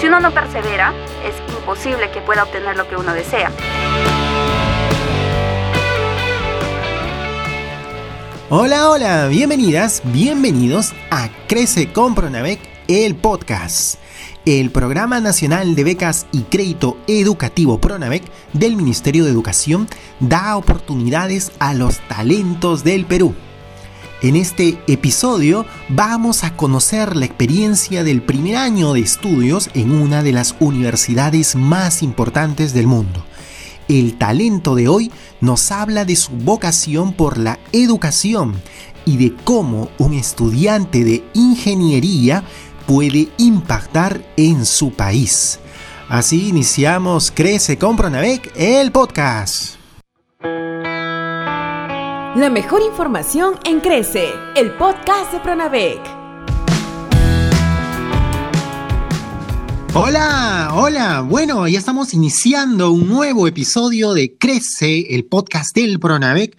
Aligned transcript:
Si 0.00 0.06
uno 0.06 0.20
no 0.20 0.32
persevera, 0.32 0.94
es 1.24 1.34
imposible 1.52 2.08
que 2.12 2.20
pueda 2.20 2.44
obtener 2.44 2.76
lo 2.76 2.88
que 2.88 2.94
uno 2.94 3.12
desea. 3.14 3.50
Hola, 8.48 8.90
hola, 8.90 9.26
bienvenidas, 9.26 10.02
bienvenidos 10.04 10.92
a 11.10 11.28
Crece 11.48 11.92
con 11.92 12.14
Pronavec, 12.14 12.60
el 12.86 13.16
podcast, 13.16 13.98
el 14.46 14.70
Programa 14.70 15.18
Nacional 15.18 15.74
de 15.74 15.82
Becas 15.82 16.28
y 16.30 16.42
Crédito 16.42 16.96
Educativo 17.08 17.80
Pronavec 17.80 18.22
del 18.52 18.76
Ministerio 18.76 19.24
de 19.24 19.32
Educación 19.32 19.88
da 20.20 20.56
oportunidades 20.56 21.50
a 21.58 21.74
los 21.74 21.98
talentos 22.06 22.84
del 22.84 23.04
Perú. 23.04 23.34
En 24.20 24.34
este 24.34 24.82
episodio 24.88 25.64
vamos 25.88 26.42
a 26.42 26.56
conocer 26.56 27.14
la 27.14 27.24
experiencia 27.24 28.02
del 28.02 28.20
primer 28.20 28.56
año 28.56 28.92
de 28.94 29.00
estudios 29.00 29.70
en 29.74 29.92
una 29.92 30.24
de 30.24 30.32
las 30.32 30.56
universidades 30.58 31.54
más 31.54 32.02
importantes 32.02 32.74
del 32.74 32.88
mundo. 32.88 33.24
El 33.86 34.18
talento 34.18 34.74
de 34.74 34.88
hoy 34.88 35.12
nos 35.40 35.70
habla 35.70 36.04
de 36.04 36.16
su 36.16 36.32
vocación 36.32 37.12
por 37.12 37.38
la 37.38 37.60
educación 37.70 38.60
y 39.04 39.18
de 39.18 39.36
cómo 39.44 39.88
un 39.98 40.14
estudiante 40.14 41.04
de 41.04 41.22
ingeniería 41.34 42.42
puede 42.88 43.28
impactar 43.36 44.20
en 44.36 44.66
su 44.66 44.90
país. 44.90 45.60
Así 46.08 46.48
iniciamos 46.48 47.30
Crece 47.30 47.78
con 47.78 47.96
Pronavec, 47.96 48.50
el 48.56 48.90
podcast. 48.90 49.77
La 52.36 52.50
mejor 52.50 52.82
información 52.82 53.54
en 53.64 53.80
Crece, 53.80 54.28
el 54.54 54.72
podcast 54.76 55.32
de 55.32 55.40
Pronavec. 55.40 55.98
Hola, 59.94 60.72
hola. 60.74 61.22
Bueno, 61.22 61.66
ya 61.66 61.78
estamos 61.78 62.12
iniciando 62.12 62.92
un 62.92 63.08
nuevo 63.08 63.48
episodio 63.48 64.12
de 64.12 64.36
Crece, 64.36 65.14
el 65.14 65.24
podcast 65.24 65.74
del 65.74 65.98
Pronavec. 65.98 66.56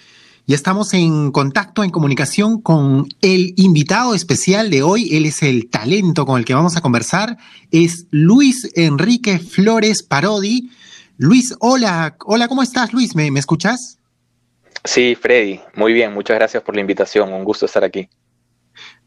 Ya 0.47 0.55
estamos 0.55 0.95
en 0.95 1.31
contacto, 1.31 1.83
en 1.83 1.91
comunicación 1.91 2.59
con 2.61 3.07
el 3.21 3.53
invitado 3.55 4.15
especial 4.15 4.71
de 4.71 4.81
hoy. 4.81 5.15
Él 5.15 5.27
es 5.27 5.43
el 5.43 5.69
talento 5.69 6.25
con 6.25 6.39
el 6.39 6.45
que 6.45 6.55
vamos 6.55 6.77
a 6.77 6.81
conversar. 6.81 7.37
Es 7.69 8.07
Luis 8.09 8.71
Enrique 8.73 9.37
Flores 9.37 10.01
Parodi. 10.01 10.71
Luis, 11.17 11.53
hola. 11.59 12.17
Hola, 12.25 12.47
¿cómo 12.47 12.63
estás, 12.63 12.91
Luis? 12.91 13.15
¿Me, 13.15 13.29
me 13.29 13.39
escuchas? 13.39 13.98
Sí, 14.83 15.15
Freddy, 15.15 15.59
muy 15.75 15.93
bien, 15.93 16.13
muchas 16.13 16.37
gracias 16.37 16.63
por 16.63 16.75
la 16.75 16.81
invitación, 16.81 17.33
un 17.33 17.43
gusto 17.43 17.65
estar 17.65 17.83
aquí. 17.83 18.09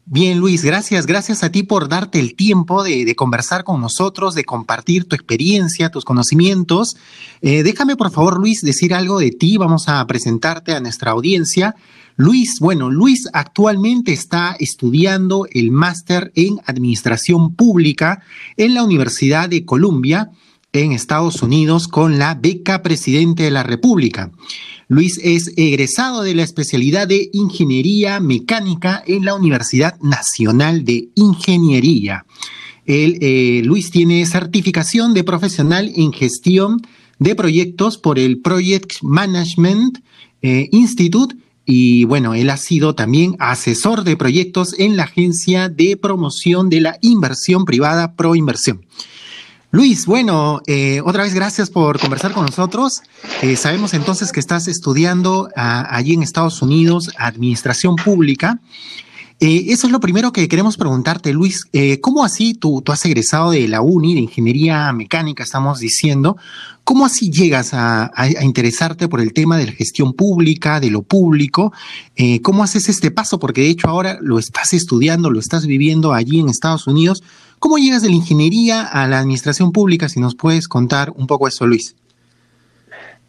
Bien, 0.05 0.37
Luis, 0.37 0.65
gracias, 0.65 1.05
gracias 1.05 1.43
a 1.43 1.51
ti 1.51 1.63
por 1.63 1.87
darte 1.87 2.19
el 2.19 2.35
tiempo 2.35 2.83
de, 2.83 3.15
conversar 3.15 3.63
con 3.63 3.79
nosotros, 3.79 4.35
de 4.35 4.43
compartir 4.43 5.05
tu 5.05 5.15
experiencia, 5.15 5.89
tus 5.89 6.03
conocimientos. 6.03 6.97
Eh, 7.41 7.63
déjame, 7.63 7.95
por 7.95 8.11
favor, 8.11 8.37
Luis, 8.37 8.61
decir 8.61 8.93
algo 8.93 9.17
de 9.17 9.31
ti, 9.31 9.55
vamos 9.55 9.87
a 9.87 10.05
presentarte 10.05 10.73
a 10.73 10.81
nuestra 10.81 11.11
audiencia. 11.11 11.75
Luis, 12.17 12.59
bueno, 12.59 12.91
Luis 12.91 13.29
actualmente 13.31 14.11
está 14.11 14.57
estudiando 14.59 15.47
el 15.51 15.71
máster 15.71 16.33
en 16.35 16.59
Administración 16.65 17.55
Pública 17.55 18.21
en 18.57 18.73
la 18.73 18.83
Universidad 18.83 19.47
de 19.47 19.63
Columbia, 19.63 20.31
en 20.73 20.91
Estados 20.91 21.41
Unidos, 21.41 21.87
con 21.87 22.19
la 22.19 22.35
beca 22.35 22.81
Presidente 22.81 23.43
de 23.43 23.51
la 23.51 23.63
República. 23.63 24.31
Luis 24.87 25.19
es 25.23 25.51
egresado 25.55 26.23
de 26.23 26.35
la 26.35 26.43
especialidad 26.43 27.07
de 27.07 27.29
Ingeniería 27.33 28.19
Mecánica 28.19 29.03
en 29.05 29.25
la 29.25 29.35
Universidad 29.35 29.99
Nacional 30.01 30.83
de 30.83 31.09
Ingeniería. 31.15 32.25
Eh, 32.85 33.61
Luis 33.63 33.91
tiene 33.91 34.25
certificación 34.25 35.13
de 35.13 35.23
profesional 35.23 35.91
en 35.95 36.11
gestión 36.11 36.81
de 37.19 37.35
proyectos 37.35 37.97
por 37.97 38.19
el 38.19 38.39
Project 38.39 39.01
Management 39.01 39.99
eh, 40.41 40.67
Institute 40.71 41.35
y 41.65 42.03
bueno, 42.03 42.33
él 42.33 42.49
ha 42.49 42.57
sido 42.57 42.93
también 42.93 43.37
asesor 43.39 44.03
de 44.03 44.17
proyectos 44.17 44.77
en 44.77 44.97
la 44.97 45.03
Agencia 45.03 45.69
de 45.69 45.95
Promoción 45.95 46.69
de 46.69 46.81
la 46.81 46.97
Inversión 47.01 47.63
Privada 47.63 48.15
Proinversión. 48.15 48.85
Luis, 49.73 50.05
bueno, 50.05 50.61
eh, 50.67 51.01
otra 51.03 51.23
vez 51.23 51.33
gracias 51.33 51.71
por 51.71 51.99
conversar 51.99 52.31
con 52.31 52.45
nosotros. 52.45 53.01
Eh, 53.41 53.55
sabemos 53.55 53.95
entonces 53.95 54.31
que 54.31 54.39
estás 54.39 54.67
estudiando 54.67 55.49
ah, 55.55 55.87
allí 55.89 56.13
en 56.13 56.21
Estados 56.21 56.61
Unidos 56.61 57.09
Administración 57.17 57.95
Pública. 57.95 58.59
Eh, 59.39 59.65
eso 59.69 59.87
es 59.87 59.91
lo 59.91 59.99
primero 59.99 60.31
que 60.31 60.47
queremos 60.47 60.77
preguntarte, 60.77 61.33
Luis. 61.33 61.65
¿Cómo 62.01 62.23
así 62.23 62.53
tú, 62.53 62.83
tú 62.83 62.91
has 62.91 63.03
egresado 63.03 63.49
de 63.49 63.67
la 63.67 63.81
UNI, 63.81 64.13
de 64.13 64.19
Ingeniería 64.19 64.93
Mecánica, 64.93 65.41
estamos 65.41 65.79
diciendo? 65.79 66.37
¿Cómo 66.83 67.07
así 67.07 67.31
llegas 67.31 67.71
a, 67.73 68.11
interesarte 68.43 69.07
por 69.07 69.21
el 69.21 69.33
tema 69.33 69.57
de 69.57 69.65
la 69.65 69.71
gestión 69.71 70.13
pública, 70.13 70.79
de 70.79 70.91
lo 70.91 71.01
público? 71.01 71.73
¿Cómo 72.43 72.63
haces 72.63 72.89
este 72.89 73.09
paso? 73.09 73.39
Porque 73.39 73.61
de 73.61 73.69
hecho 73.69 73.87
ahora 73.89 74.19
lo 74.21 74.37
estás 74.37 74.71
estudiando, 74.73 75.31
lo 75.31 75.39
estás 75.39 75.65
viviendo 75.65 76.13
allí 76.13 76.39
en 76.39 76.49
Estados 76.49 76.85
Unidos. 76.85 77.23
¿Cómo 77.63 77.77
llegas 77.77 78.01
de 78.01 78.09
la 78.09 78.15
ingeniería 78.15 78.81
a 78.81 79.07
la 79.07 79.19
administración 79.19 79.71
pública? 79.71 80.09
Si 80.09 80.19
nos 80.19 80.35
puedes 80.35 80.67
contar 80.67 81.11
un 81.11 81.27
poco 81.27 81.47
eso, 81.47 81.65
Luis. 81.65 81.95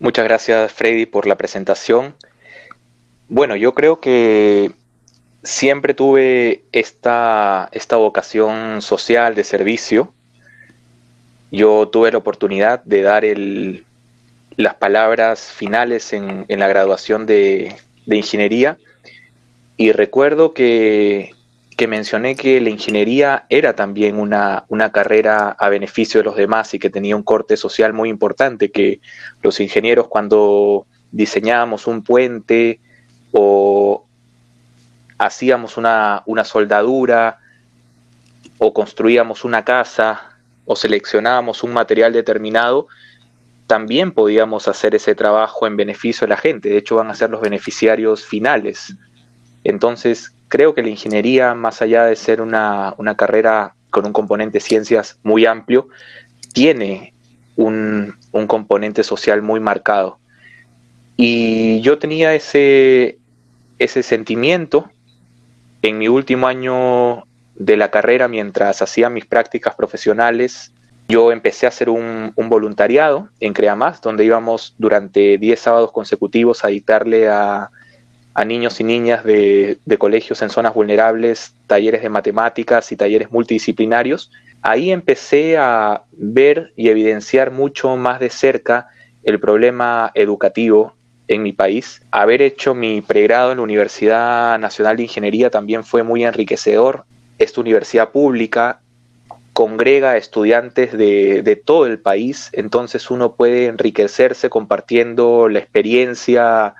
Muchas 0.00 0.24
gracias, 0.24 0.72
Freddy, 0.72 1.06
por 1.06 1.28
la 1.28 1.36
presentación. 1.36 2.16
Bueno, 3.28 3.54
yo 3.54 3.74
creo 3.74 4.00
que 4.00 4.72
siempre 5.44 5.94
tuve 5.94 6.64
esta, 6.72 7.68
esta 7.70 7.94
vocación 7.94 8.82
social 8.82 9.36
de 9.36 9.44
servicio. 9.44 10.12
Yo 11.52 11.86
tuve 11.86 12.10
la 12.10 12.18
oportunidad 12.18 12.82
de 12.82 13.02
dar 13.02 13.24
el, 13.24 13.84
las 14.56 14.74
palabras 14.74 15.42
finales 15.42 16.12
en, 16.12 16.44
la 16.48 16.66
graduación 16.66 17.24
de, 17.26 17.76
de 18.04 18.16
ingeniería 18.16 18.78
y 19.76 19.92
recuerdo 19.92 20.54
que 20.54 21.36
que 21.76 21.88
mencioné 21.88 22.36
que 22.36 22.60
la 22.60 22.70
ingeniería 22.70 23.46
era 23.48 23.74
también 23.74 24.18
una, 24.18 24.64
carrera 24.92 25.50
a 25.58 25.68
beneficio 25.68 26.20
de 26.20 26.24
los 26.24 26.36
demás 26.36 26.72
y 26.74 26.78
que 26.78 26.90
tenía 26.90 27.16
un 27.16 27.22
corte 27.22 27.56
social 27.56 27.92
muy 27.92 28.08
importante, 28.08 28.70
que 28.70 29.00
los 29.42 29.60
ingenieros 29.60 30.08
cuando 30.08 30.86
diseñábamos 31.10 31.86
un 31.86 32.02
puente 32.02 32.80
o 33.32 34.04
hacíamos 35.18 35.76
una, 35.76 36.22
una 36.26 36.44
soldadura 36.44 37.38
o 38.58 38.72
construíamos 38.72 39.44
una 39.44 39.64
casa 39.64 40.36
o 40.66 40.76
seleccionábamos 40.76 41.62
un 41.62 41.72
material 41.72 42.12
determinado, 42.12 42.88
también 43.66 44.12
podíamos 44.12 44.68
hacer 44.68 44.94
ese 44.94 45.14
trabajo 45.14 45.66
en 45.66 45.76
beneficio 45.76 46.26
de 46.26 46.30
la 46.30 46.36
gente. 46.36 46.68
De 46.68 46.76
hecho, 46.76 46.96
van 46.96 47.10
a 47.10 47.14
ser 47.14 47.30
los 47.30 47.40
beneficiarios 47.40 48.24
finales. 48.24 48.94
Entonces, 49.64 50.33
creo 50.48 50.74
que 50.74 50.82
la 50.82 50.88
ingeniería, 50.88 51.54
más 51.54 51.82
allá 51.82 52.04
de 52.04 52.16
ser 52.16 52.40
una, 52.40 52.94
carrera 53.16 53.74
con 53.90 54.06
un 54.06 54.12
componente 54.12 54.60
ciencias 54.60 55.18
muy 55.22 55.46
amplio, 55.46 55.88
tiene 56.52 57.12
un, 57.56 58.14
componente 58.46 59.02
social 59.04 59.42
muy 59.42 59.60
marcado. 59.60 60.18
Y 61.16 61.80
yo 61.80 61.98
tenía 61.98 62.34
ese, 62.34 63.18
ese 63.78 64.02
sentimiento 64.02 64.90
en 65.82 65.98
mi 65.98 66.08
último 66.08 66.46
año 66.46 67.24
de 67.54 67.76
la 67.76 67.90
carrera, 67.90 68.26
mientras 68.26 68.82
hacía 68.82 69.10
mis 69.10 69.26
prácticas 69.26 69.74
profesionales, 69.74 70.72
yo 71.08 71.30
empecé 71.30 71.66
a 71.66 71.68
hacer 71.68 71.90
un, 71.90 72.32
un 72.34 72.48
voluntariado 72.48 73.28
en 73.38 73.52
CreaMás, 73.52 74.00
donde 74.00 74.24
íbamos 74.24 74.74
durante 74.78 75.38
10 75.38 75.60
sábados 75.60 75.92
consecutivos 75.92 76.64
a 76.64 76.68
dictarle 76.68 77.28
a 77.28 77.70
a 78.34 78.44
niños 78.44 78.80
y 78.80 78.84
niñas 78.84 79.24
de, 79.24 79.78
colegios 79.98 80.42
en 80.42 80.50
zonas 80.50 80.74
vulnerables, 80.74 81.54
talleres 81.68 82.02
de 82.02 82.08
matemáticas 82.08 82.90
y 82.90 82.96
talleres 82.96 83.30
multidisciplinarios, 83.30 84.32
ahí 84.60 84.90
empecé 84.90 85.56
a 85.56 86.02
ver 86.12 86.72
y 86.76 86.88
evidenciar 86.88 87.52
mucho 87.52 87.96
más 87.96 88.18
de 88.18 88.30
cerca 88.30 88.88
el 89.22 89.38
problema 89.38 90.10
educativo 90.14 90.94
en 91.28 91.42
mi 91.42 91.52
país. 91.52 92.02
Haber 92.10 92.42
hecho 92.42 92.74
mi 92.74 93.00
pregrado 93.00 93.52
en 93.52 93.58
la 93.58 93.62
Universidad 93.62 94.58
Nacional 94.58 94.96
de 94.96 95.04
Ingeniería 95.04 95.48
también 95.48 95.84
fue 95.84 96.02
muy 96.02 96.24
enriquecedor. 96.24 97.04
Esta 97.38 97.60
universidad 97.60 98.10
pública 98.10 98.80
congrega 99.52 100.10
a 100.10 100.16
estudiantes 100.16 100.92
de, 100.92 101.42
de, 101.42 101.54
todo 101.54 101.86
el 101.86 102.00
país, 102.00 102.50
entonces 102.52 103.08
uno 103.12 103.36
puede 103.36 103.66
enriquecerse 103.66 104.50
compartiendo 104.50 105.48
la 105.48 105.60
experiencia 105.60 106.74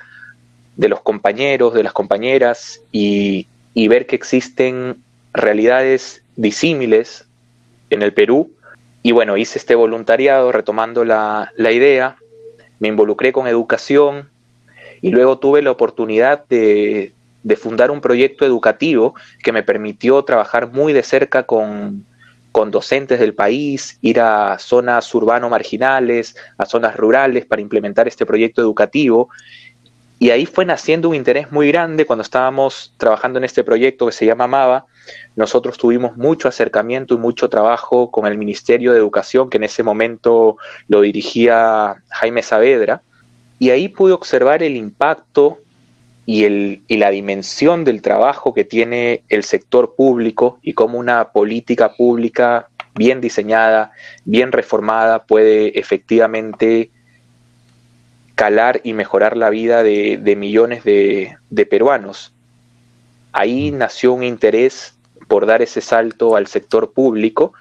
de 0.76 0.88
los 0.88 1.00
compañeros, 1.00 1.74
de 1.74 1.82
las 1.82 1.92
compañeras 1.92 2.80
y, 2.92 3.46
ver 3.74 4.06
que 4.06 4.16
existen 4.16 4.96
realidades 5.32 6.22
disímiles 6.36 7.26
en 7.90 8.02
el 8.02 8.12
Perú. 8.12 8.50
Y 9.02 9.12
bueno, 9.12 9.36
hice 9.36 9.58
este 9.58 9.74
voluntariado 9.74 10.52
retomando 10.52 11.04
la, 11.04 11.52
la 11.56 11.72
idea, 11.72 12.16
me 12.78 12.88
involucré 12.88 13.32
con 13.32 13.46
educación 13.46 14.28
y 15.02 15.10
luego 15.10 15.38
tuve 15.38 15.60
la 15.60 15.70
oportunidad 15.70 16.44
de, 16.48 17.12
de 17.42 17.56
fundar 17.56 17.90
un 17.90 18.00
proyecto 18.00 18.44
educativo 18.44 19.14
que 19.42 19.52
me 19.52 19.62
permitió 19.62 20.24
trabajar 20.24 20.72
muy 20.72 20.92
de 20.92 21.02
cerca 21.02 21.44
con, 21.44 22.06
con 22.54 22.70
docentes 22.70 23.18
del 23.18 23.34
país, 23.34 23.98
ir 24.00 24.20
a 24.20 24.60
zonas 24.60 25.12
urbano 25.12 25.48
marginales, 25.48 26.36
a 26.56 26.64
zonas 26.66 26.96
rurales 26.96 27.44
para 27.44 27.60
implementar 27.60 28.06
este 28.06 28.24
proyecto 28.24 28.62
educativo. 28.62 29.28
Y 30.19 30.31
ahí 30.31 30.46
fue 30.46 30.64
naciendo 30.64 31.08
un 31.08 31.14
interés 31.14 31.50
muy 31.50 31.69
grande 31.69 32.06
cuando 32.06 32.22
estábamos 32.22 32.94
trabajando 32.96 33.38
en 33.38 33.44
este 33.44 33.64
proyecto 33.64 34.06
que 34.06 34.12
se 34.12 34.26
llama 34.26 34.46
MAVA. 34.46 34.87
Nosotros 35.37 35.76
tuvimos 35.76 36.16
mucho 36.16 36.49
acercamiento 36.49 37.14
y 37.14 37.19
mucho 37.19 37.49
trabajo 37.49 38.11
con 38.11 38.26
el 38.26 38.38
Ministerio 38.38 38.93
de 38.93 38.99
Educación, 38.99 39.50
que 39.50 39.56
en 39.56 39.64
ese 39.64 39.82
momento 39.82 40.56
lo 40.88 41.00
dirigía 41.00 41.96
Jaime 42.08 42.43
Saavedra. 42.43 43.02
Y 43.58 43.70
ahí 43.70 43.88
pude 43.88 44.12
observar 44.12 44.62
el 44.62 44.76
impacto 44.76 45.58
y, 46.26 46.44
el, 46.44 46.82
y 46.88 46.96
la 46.96 47.10
dimensión 47.10 47.84
del 47.84 48.00
trabajo 48.00 48.55
que 48.55 48.64
tiene 48.64 49.25
el 49.28 49.44
sector 49.44 49.94
público 49.96 50.58
y 50.62 50.72
cómo 50.72 50.99
una 50.99 51.32
política 51.32 51.94
pública 51.94 52.69
bien 52.94 53.20
diseñada, 53.20 53.93
bien 54.25 54.52
reformada, 54.52 55.25
puede 55.25 55.78
efectivamente 55.78 56.90
calar 58.34 58.81
y 58.82 58.92
mejorar 58.92 59.36
la 59.36 59.50
vida 59.50 59.82
de, 59.82 60.19
de 60.20 60.36
millones 60.36 60.84
de, 60.84 61.36
de, 61.50 61.66
peruanos. 61.66 62.32
Ahí 63.32 63.70
nació 63.70 64.12
un 64.12 64.22
interés 64.22 64.96
por 65.28 65.46
dar 65.46 65.62
ese 65.62 65.81
salto 65.81 66.36
al 66.36 66.46
sector 66.46 66.92
público 66.92 67.52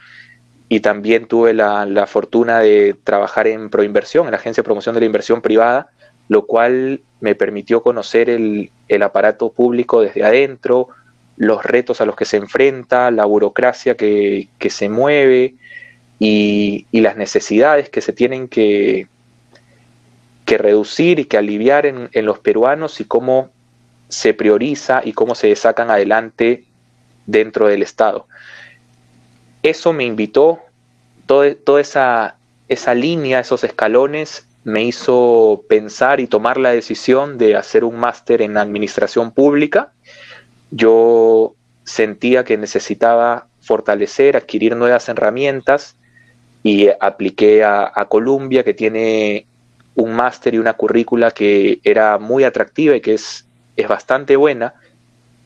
y 0.70 0.80
también 0.80 1.28
tuve 1.28 1.54
la, 1.54 1.86
la 1.86 2.08
fortuna 2.08 2.60
de 2.60 2.96
trabajar 3.04 3.48
en 3.48 3.70
Proinversión, 3.70 4.26
en 4.26 4.32
la 4.32 4.38
Agencia 4.38 4.62
de 4.62 4.66
Promoción 4.66 4.96
de 4.96 5.02
la 5.02 5.06
Inversión 5.06 5.42
Privada, 5.42 5.90
lo 6.28 6.46
cual 6.46 7.02
me 7.20 7.36
permitió 7.36 7.84
conocer 7.84 8.30
el, 8.30 8.72
el, 8.88 9.04
aparato 9.04 9.52
público 9.52 10.02
desde 10.02 10.24
adentro, 10.24 10.90
los 11.38 11.64
retos 11.64 12.02
a 12.02 12.06
los 12.06 12.16
que 12.16 12.26
se 12.26 12.38
enfrenta, 12.38 13.12
la 13.12 13.26
burocracia 13.26 13.96
que, 13.96 14.50
que 14.58 14.70
se 14.70 14.90
mueve 14.90 15.56
y, 16.20 16.88
y, 16.92 17.02
las 17.02 17.18
necesidades 17.18 17.90
que 17.90 18.02
se 18.02 18.14
tienen 18.14 18.48
que, 18.48 19.08
que 20.46 20.58
reducir 20.58 21.20
y 21.20 21.26
que 21.26 21.38
aliviar 21.38 21.86
en, 21.86 22.10
en, 22.12 22.26
los 22.26 22.40
peruanos 22.40 23.00
y 23.00 23.06
cómo 23.06 23.50
se 24.10 24.34
prioriza 24.34 25.02
y 25.04 25.14
cómo 25.14 25.36
se 25.36 25.56
sacan 25.56 25.90
adelante 25.90 26.66
dentro 27.26 27.68
del 27.68 27.82
Estado. 27.82 28.28
Eso 29.64 29.94
me 29.94 30.04
invitó, 30.04 30.60
todo, 31.26 31.56
toda 31.56 31.82
esa, 31.82 32.36
esa 32.68 32.94
línea, 32.94 33.40
esos 33.40 33.64
escalones, 33.64 34.46
me 34.64 34.84
hizo 34.84 35.64
pensar 35.68 36.20
y 36.20 36.28
tomar 36.28 36.58
la 36.58 36.72
decisión 36.72 37.38
de 37.38 37.56
hacer 37.56 37.84
un 37.84 37.98
máster 37.98 38.42
en 38.42 38.58
administración 38.58 39.32
pública. 39.32 39.92
Yo 40.72 41.56
sentía 41.84 42.44
que 42.44 42.58
necesitaba 42.58 43.48
fortalecer, 43.62 44.38
adquirir 44.38 44.76
nuevas 44.76 45.10
herramientas 45.10 45.96
y 46.64 46.88
apliqué 47.00 47.64
a, 47.64 47.92
a 47.94 48.06
Columbia, 48.08 48.64
que 48.64 48.74
tiene 48.74 49.48
un 49.96 50.14
máster 50.14 50.54
y 50.54 50.58
una 50.58 50.74
currícula 50.74 51.32
que 51.32 51.80
era 51.84 52.18
muy 52.18 52.44
atractiva 52.44 52.96
y 52.96 53.02
que 53.02 53.14
es, 53.14 53.46
es 53.76 53.88
bastante 53.88 54.36
buena. 54.36 54.74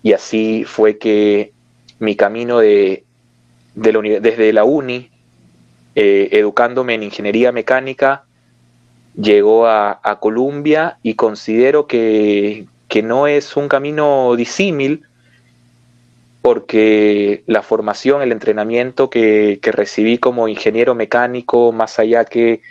Y 0.03 0.13
así 0.13 0.63
fue 0.63 0.97
que 0.97 1.51
mi 1.99 2.15
camino 2.15 2.59
de, 2.59 3.03
de 3.75 3.93
la, 3.93 4.01
desde 4.19 4.53
la 4.53 4.63
uni, 4.63 5.09
eh, 5.95 6.29
educándome 6.31 6.93
en 6.93 7.03
ingeniería 7.03 7.51
mecánica, 7.51 8.23
llegó 9.15 9.67
a, 9.67 9.99
a 10.03 10.19
Columbia 10.19 10.99
y 11.01 11.15
considero 11.15 11.87
que, 11.87 12.67
que, 12.87 13.01
no 13.01 13.27
es 13.27 13.57
un 13.57 13.67
camino 13.67 14.35
disímil 14.35 15.03
porque 16.41 17.43
la 17.47 17.63
formación, 17.63 18.21
el 18.21 18.31
entrenamiento 18.31 19.09
que, 19.09 19.59
que, 19.61 19.71
recibí 19.71 20.19
como 20.19 20.47
ingeniero 20.47 20.95
mecánico, 20.95 21.71
más 21.71 21.99
allá 21.99 22.25
que 22.25 22.61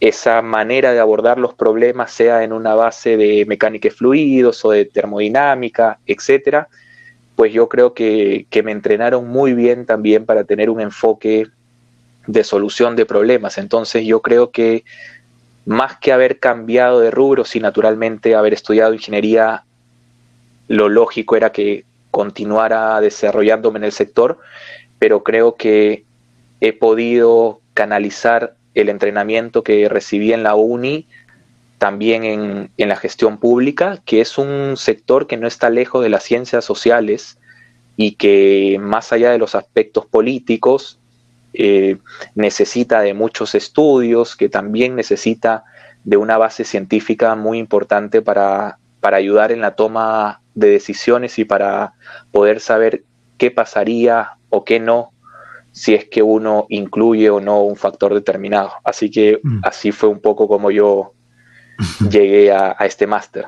esa 0.00 0.42
manera 0.42 0.92
de 0.92 1.00
abordar 1.00 1.38
los 1.38 1.54
problemas 1.54 2.12
sea 2.12 2.44
en 2.44 2.52
una 2.52 2.74
base 2.74 3.16
de 3.16 3.44
mecánica 3.46 3.88
de 3.88 3.94
fluidos 3.94 4.64
o 4.64 4.70
de 4.70 4.84
termodinámica, 4.84 5.98
etcétera, 6.06 6.68
pues 7.34 7.52
yo 7.52 7.68
creo 7.68 7.94
que, 7.94 8.46
que 8.50 8.62
me 8.62 8.72
entrenaron 8.72 9.28
muy 9.28 9.54
bien 9.54 9.86
también 9.86 10.24
para 10.24 10.44
tener 10.44 10.70
un 10.70 10.80
enfoque 10.80 11.46
de 12.26 12.44
solución 12.44 12.94
de 12.94 13.06
problemas. 13.06 13.58
Entonces 13.58 14.04
yo 14.04 14.22
creo 14.22 14.50
que 14.50 14.84
más 15.64 15.98
que 15.98 16.12
haber 16.12 16.38
cambiado 16.38 17.00
de 17.00 17.10
rubro, 17.10 17.44
sí 17.44 17.60
naturalmente 17.60 18.34
haber 18.34 18.54
estudiado 18.54 18.94
ingeniería, 18.94 19.64
lo 20.68 20.88
lógico 20.88 21.36
era 21.36 21.50
que 21.50 21.84
continuara 22.10 23.00
desarrollándome 23.00 23.78
en 23.78 23.84
el 23.84 23.92
sector, 23.92 24.38
pero 24.98 25.22
creo 25.22 25.56
que 25.56 26.04
he 26.60 26.72
podido 26.72 27.60
canalizar 27.74 28.54
el 28.82 28.88
entrenamiento 28.88 29.62
que 29.62 29.88
recibí 29.88 30.32
en 30.32 30.42
la 30.42 30.54
uni 30.54 31.06
también 31.78 32.24
en, 32.24 32.70
en, 32.76 32.88
la 32.88 32.96
gestión 32.96 33.38
pública, 33.38 34.00
que 34.04 34.20
es 34.20 34.36
un 34.36 34.76
sector 34.76 35.28
que 35.28 35.36
no 35.36 35.46
está 35.46 35.70
lejos 35.70 36.02
de 36.02 36.08
las 36.08 36.24
ciencias 36.24 36.64
sociales 36.64 37.38
y 37.96 38.12
que 38.12 38.78
más 38.80 39.12
allá 39.12 39.30
de 39.30 39.38
los 39.38 39.54
aspectos 39.54 40.06
políticos 40.06 40.98
eh, 41.54 41.96
necesita 42.34 43.00
de 43.00 43.14
muchos 43.14 43.54
estudios, 43.54 44.36
que 44.36 44.48
también 44.48 44.94
necesita 44.94 45.64
de 46.04 46.16
una 46.16 46.38
base 46.38 46.64
científica 46.64 47.34
muy 47.34 47.58
importante 47.58 48.22
para, 48.22 48.78
para 49.00 49.16
ayudar 49.16 49.50
en 49.50 49.60
la 49.60 49.74
toma 49.74 50.40
de 50.54 50.70
decisiones 50.70 51.38
y 51.38 51.44
para 51.44 51.94
poder 52.30 52.60
saber 52.60 53.02
qué 53.38 53.50
pasaría 53.50 54.36
o 54.50 54.64
qué 54.64 54.78
no 54.78 55.12
si 55.72 55.94
es 55.94 56.06
que 56.06 56.22
uno 56.22 56.66
incluye 56.68 57.30
o 57.30 57.40
no 57.40 57.62
un 57.62 57.76
factor 57.76 58.14
determinado. 58.14 58.72
Así 58.84 59.10
que 59.10 59.40
mm. 59.42 59.60
así 59.62 59.92
fue 59.92 60.08
un 60.08 60.20
poco 60.20 60.48
como 60.48 60.70
yo 60.70 61.14
llegué 62.10 62.52
a, 62.52 62.76
a 62.78 62.86
este 62.86 63.06
máster. 63.06 63.46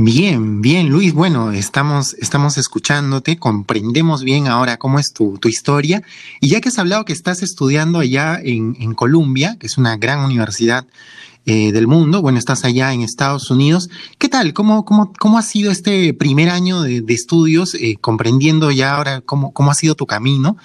Bien, 0.00 0.62
bien, 0.62 0.90
Luis. 0.90 1.12
Bueno, 1.12 1.50
estamos, 1.50 2.14
estamos 2.14 2.56
escuchándote, 2.56 3.36
comprendemos 3.36 4.22
bien 4.22 4.46
ahora 4.46 4.76
cómo 4.76 5.00
es 5.00 5.12
tu, 5.12 5.38
tu 5.38 5.48
historia. 5.48 6.04
Y 6.40 6.50
ya 6.50 6.60
que 6.60 6.68
has 6.68 6.78
hablado 6.78 7.04
que 7.04 7.12
estás 7.12 7.42
estudiando 7.42 7.98
allá 7.98 8.38
en, 8.40 8.76
en 8.78 8.94
Columbia, 8.94 9.56
que 9.58 9.66
es 9.66 9.76
una 9.76 9.96
gran 9.96 10.20
universidad 10.20 10.86
eh, 11.46 11.72
del 11.72 11.86
mundo, 11.86 12.20
bueno, 12.20 12.38
estás 12.38 12.64
allá 12.64 12.92
en 12.92 13.00
Estados 13.00 13.50
Unidos. 13.50 13.88
¿Qué 14.18 14.28
tal? 14.28 14.52
¿Cómo, 14.52 14.84
cómo, 14.84 15.12
cómo 15.18 15.38
ha 15.38 15.42
sido 15.42 15.70
este 15.70 16.12
primer 16.12 16.50
año 16.50 16.82
de, 16.82 17.02
estudios, 17.08 17.74
eh, 17.74 17.96
comprendiendo 18.00 18.70
ya 18.70 18.96
ahora 18.96 19.22
cómo, 19.22 19.52
cómo 19.52 19.70
ha 19.70 19.74
sido 19.74 19.94
tu 19.94 20.06
camino, 20.06 20.58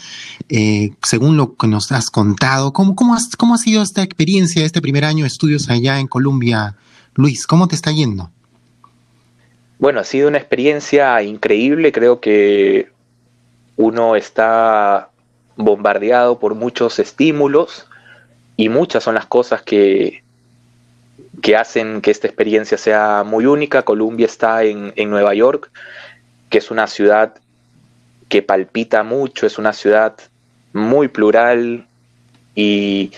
eh, 0.49 0.91
según 1.01 1.37
lo 1.37 1.55
que 1.55 1.67
nos 1.67 1.91
has 1.93 2.09
contado? 2.09 2.73
¿Cómo, 2.73 2.95
cómo, 2.95 3.15
¿Cómo 3.37 3.53
ha 3.53 3.57
sido 3.57 3.81
esta 3.81 4.03
experiencia, 4.03 4.65
este 4.65 4.81
primer 4.81 5.05
año 5.05 5.23
de 5.23 5.29
estudios 5.29 5.69
allá 5.69 5.99
en 5.99 6.07
Columbia? 6.07 6.75
Luis, 7.15 7.47
¿cómo 7.47 7.67
te 7.67 7.75
está 7.75 7.91
yendo? 7.91 8.29
Bueno, 9.79 9.99
ha 9.99 10.03
sido 10.03 10.27
una 10.27 10.37
experiencia 10.37 11.21
increíble. 11.23 11.91
Creo 11.91 12.19
que 12.19 12.89
uno 13.75 14.15
está 14.15 15.09
bombardeado 15.55 16.39
por 16.39 16.55
muchos 16.55 16.99
estímulos 16.99 17.87
y 18.57 18.69
muchas 18.69 19.03
son 19.03 19.15
las 19.15 19.25
cosas 19.25 19.61
que, 19.61 20.22
que 21.41 21.55
hacen 21.55 22.01
que 22.01 22.11
esta 22.11 22.27
experiencia 22.27 22.77
sea 22.77 23.23
muy 23.25 23.45
única. 23.45 23.83
Columbia 23.83 24.25
está 24.25 24.63
en, 24.63 24.93
en 24.95 25.09
Nueva 25.09 25.33
York, 25.33 25.71
que 26.49 26.57
es 26.57 26.71
una 26.71 26.87
ciudad 26.87 27.35
que 28.29 28.41
palpita 28.41 29.03
mucho, 29.03 29.45
es 29.45 29.57
una 29.57 29.73
ciudad 29.73 30.15
muy 30.71 31.07
plural 31.07 31.85
y, 32.55 33.11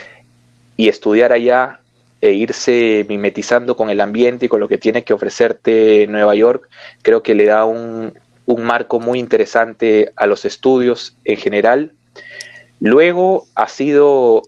y 0.75 0.89
estudiar 0.89 1.31
allá 1.31 1.79
e 2.21 2.31
irse 2.31 3.05
mimetizando 3.07 3.77
con 3.77 3.89
el 3.89 4.01
ambiente 4.01 4.47
y 4.47 4.49
con 4.49 4.59
lo 4.59 4.67
que 4.67 4.77
tiene 4.77 5.03
que 5.03 5.13
ofrecerte 5.13 6.07
Nueva 6.07 6.33
York, 6.35 6.67
creo 7.01 7.21
que 7.21 7.35
le 7.35 7.45
da 7.45 7.65
un, 7.65 8.17
un 8.45 8.63
marco 8.63 8.99
muy 8.99 9.19
interesante 9.19 10.11
a 10.15 10.25
los 10.25 10.43
estudios 10.43 11.15
en 11.23 11.37
general. 11.37 11.91
Luego 12.79 13.45
ha 13.55 13.67
sido, 13.67 14.41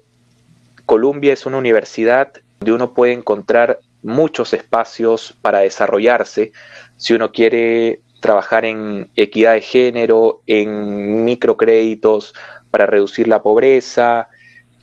Columbia 0.86 1.34
es 1.34 1.46
una 1.46 1.58
universidad 1.58 2.34
donde 2.60 2.74
uno 2.74 2.94
puede 2.94 3.14
encontrar 3.14 3.80
muchos 4.04 4.54
espacios 4.54 5.36
para 5.42 5.60
desarrollarse. 5.60 6.52
Si 6.96 7.14
uno 7.14 7.32
quiere 7.32 8.02
trabajar 8.20 8.66
en 8.66 9.10
equidad 9.16 9.54
de 9.54 9.62
género, 9.62 10.42
en 10.48 11.24
microcréditos, 11.26 12.34
para 12.72 12.86
reducir 12.86 13.28
la 13.28 13.42
pobreza, 13.42 14.28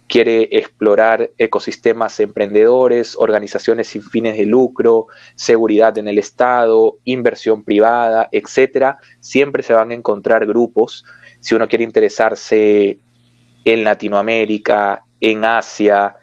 quiere 0.06 0.48
explorar 0.52 1.30
ecosistemas 1.38 2.20
emprendedores, 2.20 3.16
organizaciones 3.18 3.88
sin 3.88 4.02
fines 4.02 4.36
de 4.36 4.46
lucro, 4.46 5.06
seguridad 5.34 5.96
en 5.98 6.08
el 6.08 6.18
Estado, 6.18 6.98
inversión 7.04 7.64
privada, 7.64 8.28
etcétera, 8.30 8.98
siempre 9.20 9.62
se 9.62 9.72
van 9.72 9.90
a 9.90 9.94
encontrar 9.94 10.46
grupos. 10.46 11.04
Si 11.40 11.54
uno 11.54 11.68
quiere 11.68 11.84
interesarse 11.84 12.98
en 13.64 13.84
Latinoamérica, 13.84 15.04
en 15.20 15.44
Asia, 15.44 16.16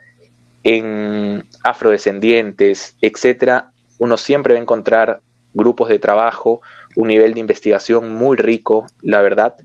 en 0.63 1.45
afrodescendientes, 1.63 2.95
etcétera, 3.01 3.71
uno 3.97 4.17
siempre 4.17 4.53
va 4.53 4.59
a 4.59 4.63
encontrar 4.63 5.21
grupos 5.53 5.89
de 5.89 5.99
trabajo, 5.99 6.61
un 6.95 7.07
nivel 7.07 7.33
de 7.33 7.39
investigación 7.39 8.13
muy 8.13 8.37
rico, 8.37 8.87
la 9.01 9.21
verdad. 9.21 9.55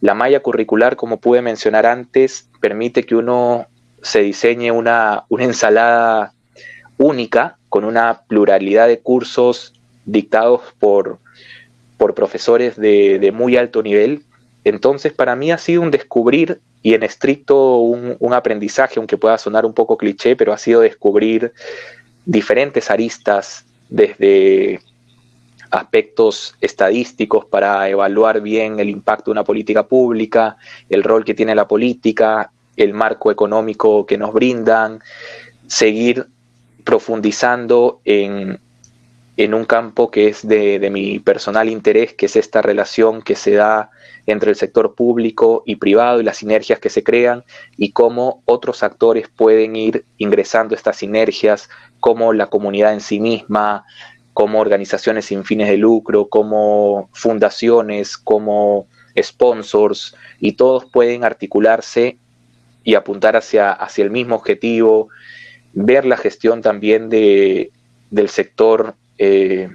La 0.00 0.14
malla 0.14 0.40
curricular, 0.40 0.96
como 0.96 1.18
pude 1.18 1.42
mencionar 1.42 1.86
antes, 1.86 2.48
permite 2.60 3.04
que 3.04 3.16
uno 3.16 3.66
se 4.02 4.20
diseñe 4.20 4.70
una, 4.72 5.24
ensalada 5.30 6.32
única 6.98 7.58
con 7.68 7.84
una 7.84 8.22
pluralidad 8.26 8.88
de 8.88 9.00
cursos 9.00 9.74
dictados 10.04 10.60
por, 10.78 11.18
por 11.96 12.14
profesores 12.14 12.76
de, 12.76 13.32
muy 13.32 13.56
alto 13.56 13.82
nivel. 13.82 14.24
Entonces, 14.64 15.12
para 15.12 15.36
mí 15.36 15.50
ha 15.50 15.58
sido 15.58 15.82
un 15.82 15.90
descubrir 15.90 16.60
y 16.82 16.94
en 16.94 17.02
estricto 17.02 17.76
un, 17.78 18.16
un, 18.18 18.34
aprendizaje, 18.34 18.94
aunque 18.98 19.16
pueda 19.16 19.38
sonar 19.38 19.64
un 19.64 19.72
poco 19.72 19.96
cliché, 19.96 20.36
pero 20.36 20.52
ha 20.52 20.58
sido 20.58 20.80
descubrir 20.80 21.52
diferentes 22.24 22.90
aristas 22.90 23.64
desde 23.88 24.80
aspectos 25.70 26.54
estadísticos 26.60 27.46
para 27.46 27.88
evaluar 27.88 28.40
bien 28.42 28.78
el 28.78 28.90
impacto 28.90 29.26
de 29.26 29.32
una 29.32 29.44
política 29.44 29.86
pública, 29.86 30.56
el 30.90 31.02
rol 31.02 31.24
que 31.24 31.34
tiene 31.34 31.54
la 31.54 31.66
política, 31.66 32.50
el 32.76 32.92
marco 32.92 33.30
económico 33.30 34.04
que 34.04 34.18
nos 34.18 34.32
brindan, 34.32 35.00
seguir 35.66 36.26
profundizando 36.84 38.00
en, 38.04 38.60
un 39.50 39.64
campo 39.64 40.10
que 40.10 40.28
es 40.28 40.46
de, 40.46 40.78
de, 40.78 40.90
mi 40.90 41.18
personal 41.18 41.68
interés, 41.68 42.14
que 42.14 42.26
es 42.26 42.36
esta 42.36 42.62
relación 42.62 43.22
que 43.22 43.34
se 43.34 43.52
da 43.52 43.90
entre 44.26 44.50
el 44.50 44.56
sector 44.56 44.94
público 44.94 45.62
y 45.66 45.76
privado 45.76 46.20
y 46.20 46.24
las 46.24 46.38
sinergias 46.38 46.78
que 46.78 46.90
se 46.90 47.02
crean 47.02 47.44
y 47.76 47.92
cómo 47.92 48.42
otros 48.44 48.82
actores 48.82 49.28
pueden 49.28 49.74
ir 49.74 50.04
ingresando 50.18 50.74
estas 50.74 50.96
sinergias, 50.96 51.68
como 52.00 52.32
la 52.32 52.46
comunidad 52.46 52.92
en 52.92 53.00
sí 53.00 53.20
misma, 53.20 53.84
como 54.32 54.60
organizaciones 54.60 55.26
sin 55.26 55.44
fines 55.44 55.68
de 55.68 55.76
lucro, 55.76 56.28
como 56.28 57.08
fundaciones, 57.12 58.16
como 58.16 58.86
sponsors, 59.20 60.14
y 60.40 60.52
todos 60.52 60.86
pueden 60.86 61.24
articularse 61.24 62.16
y 62.84 62.94
apuntar 62.94 63.36
hacia, 63.36 63.72
hacia 63.72 64.04
el 64.04 64.10
mismo 64.10 64.36
objetivo, 64.36 65.08
ver 65.74 66.04
la 66.04 66.16
gestión 66.16 66.62
también 66.62 67.08
de, 67.08 67.70
del 68.10 68.28
sector 68.28 68.94
eh, 69.18 69.68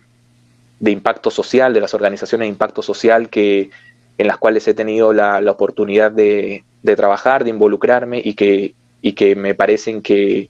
de 0.79 0.91
impacto 0.91 1.31
social, 1.31 1.73
de 1.73 1.81
las 1.81 1.93
organizaciones 1.93 2.45
de 2.45 2.49
impacto 2.49 2.81
social 2.81 3.29
que, 3.29 3.69
en 4.17 4.27
las 4.27 4.37
cuales 4.37 4.67
he 4.67 4.73
tenido 4.73 5.13
la, 5.13 5.39
oportunidad 5.49 6.11
de, 6.11 6.63
trabajar, 6.95 7.43
de 7.43 7.49
involucrarme 7.51 8.21
y 8.23 8.33
que, 8.33 8.75
y 9.01 9.13
que 9.13 9.35
me 9.35 9.55
parecen 9.55 10.01
que, 10.01 10.49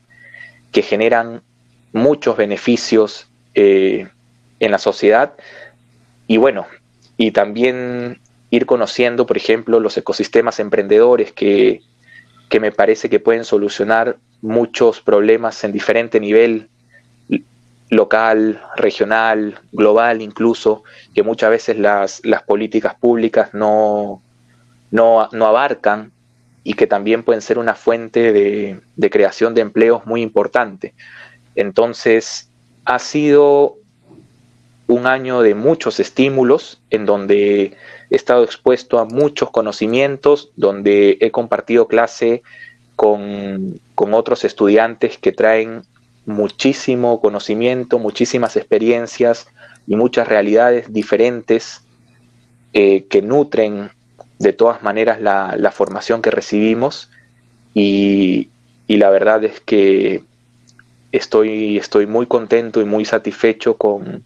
que 0.71 0.81
generan 0.81 1.41
muchos 1.93 2.37
beneficios 2.37 3.27
eh, 3.55 4.07
en 4.59 4.71
la 4.71 4.77
sociedad. 4.77 5.33
Y 6.27 6.37
bueno, 6.37 6.67
y 7.17 7.31
también 7.31 8.19
ir 8.49 8.65
conociendo, 8.65 9.25
por 9.25 9.37
ejemplo, 9.37 9.79
los 9.79 9.97
ecosistemas 9.97 10.59
emprendedores 10.59 11.31
que, 11.31 11.81
que 12.49 12.59
me 12.59 12.71
parece 12.71 13.09
que 13.09 13.19
pueden 13.19 13.43
solucionar 13.43 14.17
muchos 14.41 15.01
problemas 15.01 15.63
en 15.63 15.71
diferente 15.71 16.19
nivel, 16.19 16.69
local, 17.89 18.61
regional, 18.75 19.59
global 19.71 20.21
incluso, 20.21 20.83
que 21.13 21.23
muchas 21.23 21.49
veces 21.49 21.77
las, 21.77 22.21
las 22.25 22.43
políticas 22.43 22.95
públicas 22.95 23.53
no, 23.53 24.21
abarcan 24.93 26.11
y 26.63 26.73
que 26.73 26.87
también 26.87 27.23
pueden 27.23 27.41
ser 27.41 27.59
una 27.59 27.75
fuente 27.75 28.33
de, 28.33 28.79
de 28.95 29.09
creación 29.09 29.53
de 29.53 29.61
empleos 29.61 30.05
muy 30.05 30.21
importante. 30.21 30.93
Entonces, 31.55 32.49
ha 32.85 32.99
sido 32.99 33.77
un 34.87 35.05
año 35.05 35.41
de 35.41 35.53
muchos 35.55 35.99
estímulos 35.99 36.79
en 36.89 37.05
donde 37.05 37.73
he 38.09 38.15
estado 38.15 38.43
expuesto 38.43 38.99
a 38.99 39.05
muchos 39.05 39.51
conocimientos, 39.51 40.51
donde 40.55 41.17
he 41.19 41.31
compartido 41.31 41.87
clase 41.87 42.41
con, 42.95 43.79
otros 43.95 44.45
estudiantes 44.45 45.17
que 45.17 45.31
traen 45.31 45.83
muchísimo 46.27 47.19
conocimiento, 47.19 47.97
muchísimas 47.97 48.55
experiencias 48.55 49.47
y 49.87 49.95
muchas 49.95 50.27
realidades 50.27 50.93
diferentes 50.93 51.81
eh, 52.73 53.05
que 53.09 53.23
nutren 53.23 53.89
de 54.37 54.53
todas 54.53 54.83
maneras 54.83 55.19
la, 55.19 55.71
formación 55.71 56.21
que 56.21 56.29
recibimos 56.29 57.09
y 57.73 58.49
la 58.87 59.09
verdad 59.09 59.43
es 59.43 59.59
que 59.61 60.23
estoy, 61.11 61.77
estoy 61.77 62.05
muy 62.05 62.25
contento 62.25 62.81
y 62.81 62.85
muy 62.85 63.05
satisfecho 63.05 63.77
con, 63.77 64.23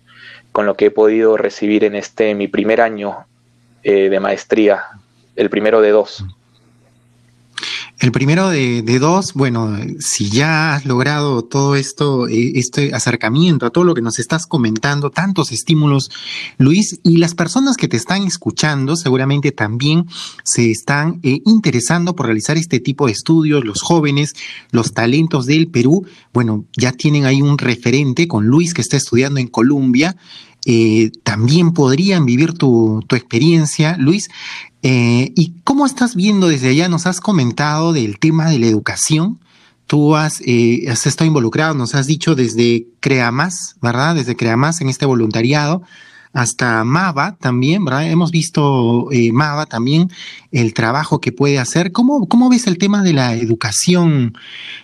lo 0.53 0.75
que 0.75 0.88
he 0.88 0.91
podido 0.91 1.38
recibir 1.38 1.84
en 1.84 1.96
este 1.96 2.36
mi 2.36 2.48
primer 2.48 2.81
año 2.81 3.25
eh, 3.84 4.10
de 4.10 4.20
maestría, 4.20 4.84
el 5.36 5.50
primero 5.50 5.81
de 5.81 5.91
dos. 5.91 6.25
El 8.01 8.12
primero 8.12 8.50
de, 8.50 8.81
dos, 9.00 9.34
bueno, 9.36 9.77
si 10.00 10.31
ya 10.31 10.74
has 10.74 10.88
logrado 10.88 11.43
todo 11.43 11.75
esto, 11.75 12.27
eh, 12.27 12.53
este 12.55 12.96
acercamiento 12.96 13.67
a 13.67 13.70
todo 13.70 13.84
lo 13.84 13.93
que 13.93 14.01
nos 14.01 14.17
estás 14.17 14.48
comentando, 14.48 15.12
tantos 15.12 15.51
estímulos, 15.51 16.10
Luis, 16.58 17.00
y 17.03 17.17
las 17.17 17.36
personas 17.36 17.77
que 17.77 17.88
te 17.88 17.98
están 17.98 18.24
escuchando 18.24 18.96
seguramente 18.96 19.51
también 19.51 20.08
se 20.43 20.72
están 20.72 21.20
eh, 21.22 21.41
interesando 21.46 22.15
por 22.15 22.25
realizar 22.25 22.58
este 22.58 22.79
tipo 22.79 23.05
de 23.05 23.12
estudios, 23.12 23.63
los 23.63 23.84
jóvenes, 23.84 24.34
los 24.72 24.93
talentos 24.93 25.46
del 25.46 25.67
Perú, 25.67 26.08
bueno, 26.34 26.65
ya 26.75 26.93
tienen 26.93 27.25
ahí 27.25 27.43
un 27.43 27.60
referente 27.60 28.27
con 28.27 28.48
Luis 28.48 28.74
que 28.74 28.81
está 28.81 28.98
estudiando 28.98 29.39
en 29.39 29.48
Colombia. 29.48 30.17
Eh, 30.65 31.12
también 31.24 31.74
podrían 31.74 32.25
vivir 32.25 32.53
tu, 32.53 33.03
tu 33.08 33.15
experiencia, 33.15 33.98
Luis. 33.98 34.30
Eh, 34.84 35.32
¿Y 35.36 35.56
cómo 35.63 35.86
estás 35.86 36.15
viendo 36.15 36.48
desde 36.48 36.70
allá? 36.70 36.89
Nos 36.89 37.06
has 37.06 37.20
comentado 37.20 37.94
del 37.94 38.20
tema 38.20 38.50
de 38.50 38.60
la 38.60 38.68
educación. 38.68 39.39
Tú 39.88 40.15
has, 40.15 40.41
eh, 40.46 40.86
has 40.89 41.06
estado 41.06 41.27
involucrado, 41.27 41.74
nos 41.74 41.96
has 41.96 42.08
dicho 42.08 42.36
desde 42.36 42.88
Crea 43.00 43.32
Más, 43.32 43.75
¿verdad? 43.82 44.15
Desde 44.15 44.36
Crea 44.38 44.56
Más 44.56 44.80
en 44.82 44.89
este 44.89 45.06
voluntariado 45.06 45.84
hasta 46.33 46.83
Mava 46.83 47.35
también, 47.39 47.83
¿verdad? 47.83 48.09
Hemos 48.09 48.31
visto 48.31 49.11
eh, 49.11 49.31
Mava 49.31 49.65
también, 49.65 50.09
el 50.51 50.73
trabajo 50.73 51.19
que 51.19 51.31
puede 51.31 51.59
hacer. 51.59 51.91
¿Cómo, 51.91 52.27
cómo 52.27 52.50
ves 52.50 52.67
el 52.67 52.77
tema 52.77 53.03
de 53.03 53.13
la 53.13 53.35
educación, 53.35 54.38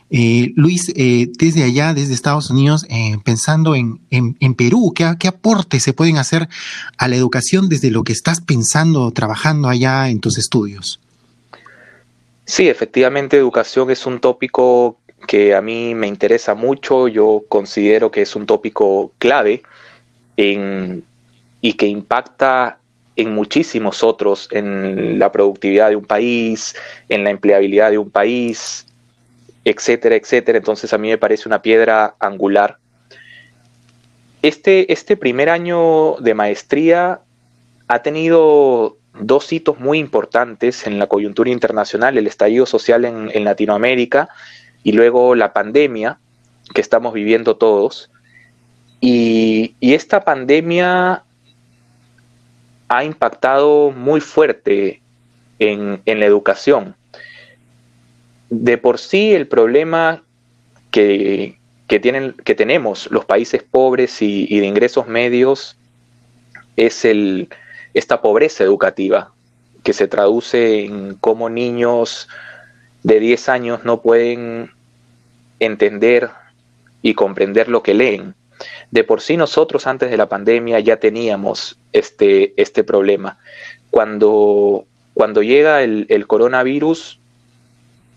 eh, 0.09 0.51
Luis, 0.55 0.91
eh, 0.95 1.29
desde 1.37 1.63
allá, 1.63 1.93
desde 1.93 2.13
Estados 2.13 2.49
Unidos, 2.49 2.85
eh, 2.89 3.17
pensando 3.23 3.75
en, 3.75 3.99
en, 4.09 4.53
Perú? 4.55 4.93
¿qué, 4.93 5.09
¿Qué 5.19 5.27
aportes 5.27 5.83
se 5.83 5.93
pueden 5.93 6.17
hacer 6.17 6.49
a 6.97 7.07
la 7.07 7.15
educación 7.15 7.69
desde 7.69 7.91
lo 7.91 8.03
que 8.03 8.13
estás 8.13 8.41
pensando, 8.41 9.11
trabajando 9.11 9.69
allá 9.69 10.09
en 10.09 10.19
tus 10.19 10.37
estudios? 10.37 10.99
Sí, 12.45 12.69
efectivamente, 12.69 13.37
educación 13.37 13.91
es 13.91 14.05
un 14.05 14.19
tópico 14.19 14.97
que 15.27 15.55
a 15.55 15.61
mí 15.61 15.95
me 15.95 16.07
interesa 16.07 16.55
mucho. 16.55 17.07
Yo 17.07 17.43
considero 17.49 18.11
que 18.11 18.21
es 18.21 18.35
un 18.35 18.45
tópico 18.45 19.11
clave 19.19 19.63
en 20.37 21.03
y 21.67 21.73
que 21.73 21.85
impacta 21.85 22.79
en 23.17 23.35
muchísimos 23.35 24.01
otros, 24.01 24.47
en 24.51 25.19
la 25.19 25.33
productividad 25.33 25.89
de 25.89 25.97
un 25.97 26.05
país, 26.05 26.77
en 27.09 27.25
la 27.25 27.29
empleabilidad 27.29 27.91
de 27.91 27.97
un 27.97 28.09
país, 28.09 28.85
etcétera, 29.65 30.15
etcétera. 30.15 30.59
Entonces 30.59 30.93
a 30.93 30.97
mí 30.97 31.09
me 31.09 31.17
parece 31.17 31.49
una 31.49 31.61
piedra 31.61 32.15
angular. 32.19 32.77
Este, 34.41 34.93
este 34.93 35.17
primer 35.17 35.49
año 35.49 36.15
de 36.21 36.33
maestría 36.35 37.19
ha 37.89 38.01
tenido 38.01 38.95
dos 39.19 39.51
hitos 39.51 39.77
muy 39.77 39.99
importantes 39.99 40.87
en 40.87 40.99
la 40.99 41.07
coyuntura 41.07 41.49
internacional, 41.49 42.17
el 42.17 42.27
estallido 42.27 42.65
social 42.65 43.03
en, 43.03 43.43
Latinoamérica 43.43 44.29
y 44.85 44.93
luego 44.93 45.35
la 45.35 45.51
pandemia 45.51 46.17
que 46.73 46.79
estamos 46.79 47.13
viviendo 47.13 47.57
todos. 47.57 48.09
Y, 49.01 49.75
y 49.81 49.95
esta 49.95 50.23
pandemia 50.23 51.23
ha 52.87 53.03
impactado 53.03 53.91
muy 53.91 54.21
fuerte 54.21 55.01
en, 55.59 56.01
la 56.05 56.25
educación. 56.25 56.95
De 58.49 58.77
por 58.77 58.97
sí 58.97 59.33
el 59.33 59.47
problema 59.47 60.23
que, 60.91 61.57
tienen, 62.01 62.33
que 62.43 62.55
tenemos 62.55 63.09
los 63.11 63.25
países 63.25 63.63
pobres 63.63 64.21
y, 64.21 64.59
de 64.59 64.65
ingresos 64.65 65.07
medios 65.07 65.77
es 66.75 67.05
el, 67.05 67.49
esta 67.93 68.21
pobreza 68.21 68.63
educativa. 68.63 69.33
que 69.83 69.93
se 69.93 70.07
traduce 70.07 70.83
en 70.83 71.15
cómo 71.15 71.49
niños 71.49 72.27
de 73.03 73.21
10 73.21 73.49
años 73.49 73.85
no 73.85 74.01
pueden 74.01 74.71
entender 75.59 76.29
y 77.01 77.13
comprender 77.13 77.69
lo 77.69 77.83
que 77.83 77.93
leen. 77.93 78.35
De 78.91 79.03
por 79.03 79.21
sí 79.21 79.37
nosotros 79.37 79.85
antes 79.87 80.09
de 80.09 80.17
la 80.17 80.29
pandemia 80.29 80.79
ya 80.79 80.97
teníamos 80.97 81.77
este, 81.91 82.53
este 82.61 82.83
problema. 82.83 83.37
Cuando, 83.89 84.85
cuando 85.13 85.43
llega 85.43 85.83
el, 85.83 86.05
el 86.09 86.27
coronavirus, 86.27 87.19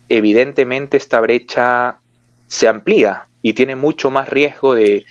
evidentemente 0.08 0.96
esta 0.96 1.20
brecha 1.20 1.98
se 2.46 2.68
amplía 2.68 3.26
y 3.42 3.54
tiene 3.54 3.76
mucho 3.76 4.10
más 4.10 4.28
riesgo 4.28 4.74
de, 4.74 5.06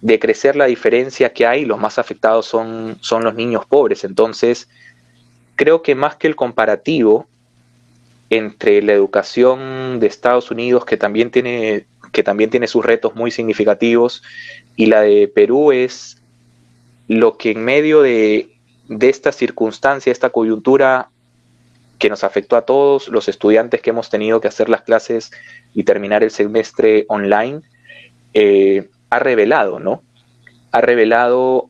de 0.00 0.18
crecer 0.18 0.54
la 0.54 0.66
diferencia 0.66 1.32
que 1.32 1.46
hay. 1.46 1.64
Los 1.64 1.80
más 1.80 1.98
afectados 1.98 2.46
son, 2.46 2.98
son 3.00 3.24
los 3.24 3.34
niños 3.34 3.64
pobres. 3.64 4.04
Entonces, 4.04 4.68
creo 5.56 5.82
que 5.82 5.94
más 5.94 6.16
que 6.16 6.26
el 6.26 6.36
comparativo 6.36 7.26
entre 8.28 8.82
la 8.82 8.92
educación 8.92 10.00
de 10.00 10.06
Estados 10.06 10.50
Unidos, 10.50 10.84
que 10.84 10.96
también 10.96 11.30
tiene, 11.30 11.86
que 12.14 12.22
también 12.22 12.48
tiene 12.48 12.68
sus 12.68 12.86
retos 12.86 13.16
muy 13.16 13.32
significativos, 13.32 14.22
y 14.76 14.86
la 14.86 15.02
de 15.02 15.28
Perú 15.28 15.72
es 15.72 16.22
lo 17.08 17.36
que 17.36 17.50
en 17.50 17.64
medio 17.64 18.02
de, 18.02 18.50
esta 19.00 19.32
circunstancia, 19.32 20.12
esta 20.12 20.30
coyuntura 20.30 21.10
que 21.98 22.08
nos 22.08 22.22
afectó 22.22 22.56
a 22.56 22.62
todos 22.62 23.08
los 23.08 23.28
estudiantes 23.28 23.82
que 23.82 23.90
hemos 23.90 24.10
tenido 24.10 24.40
que 24.40 24.48
hacer 24.48 24.68
las 24.68 24.82
clases 24.82 25.32
y 25.74 25.82
terminar 25.82 26.22
el 26.22 26.30
semestre 26.30 27.04
online, 27.08 27.62
eh, 28.32 28.88
ha 29.10 29.18
revelado, 29.18 29.80
¿no? 29.80 30.02
Ha 30.70 30.80
revelado 30.80 31.68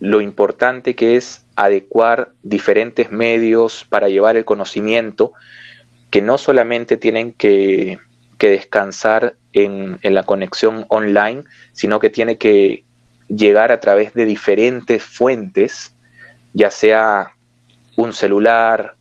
lo 0.00 0.20
importante 0.20 0.94
que 0.94 1.16
es 1.16 1.46
adecuar 1.56 2.32
diferentes 2.42 3.10
medios 3.10 3.86
para 3.88 4.08
llevar 4.08 4.36
el 4.36 4.44
conocimiento, 4.44 5.32
que 6.10 6.20
no 6.20 6.36
solamente 6.36 6.98
tienen 6.98 7.32
que, 7.32 7.98
descansar 8.50 9.36
en, 9.52 9.98
la 10.02 10.22
conexión 10.24 10.86
online, 10.88 11.44
sino 11.72 12.00
que 12.00 12.10
tiene 12.10 12.38
que 12.38 12.84
llegar 13.28 13.72
a 13.72 13.80
través 13.80 14.14
de 14.14 14.24
diferentes 14.24 15.02
fuentes, 15.02 15.94
ya 16.52 16.70
sea 16.70 17.32
un 17.96 18.12
celular, 18.12 18.94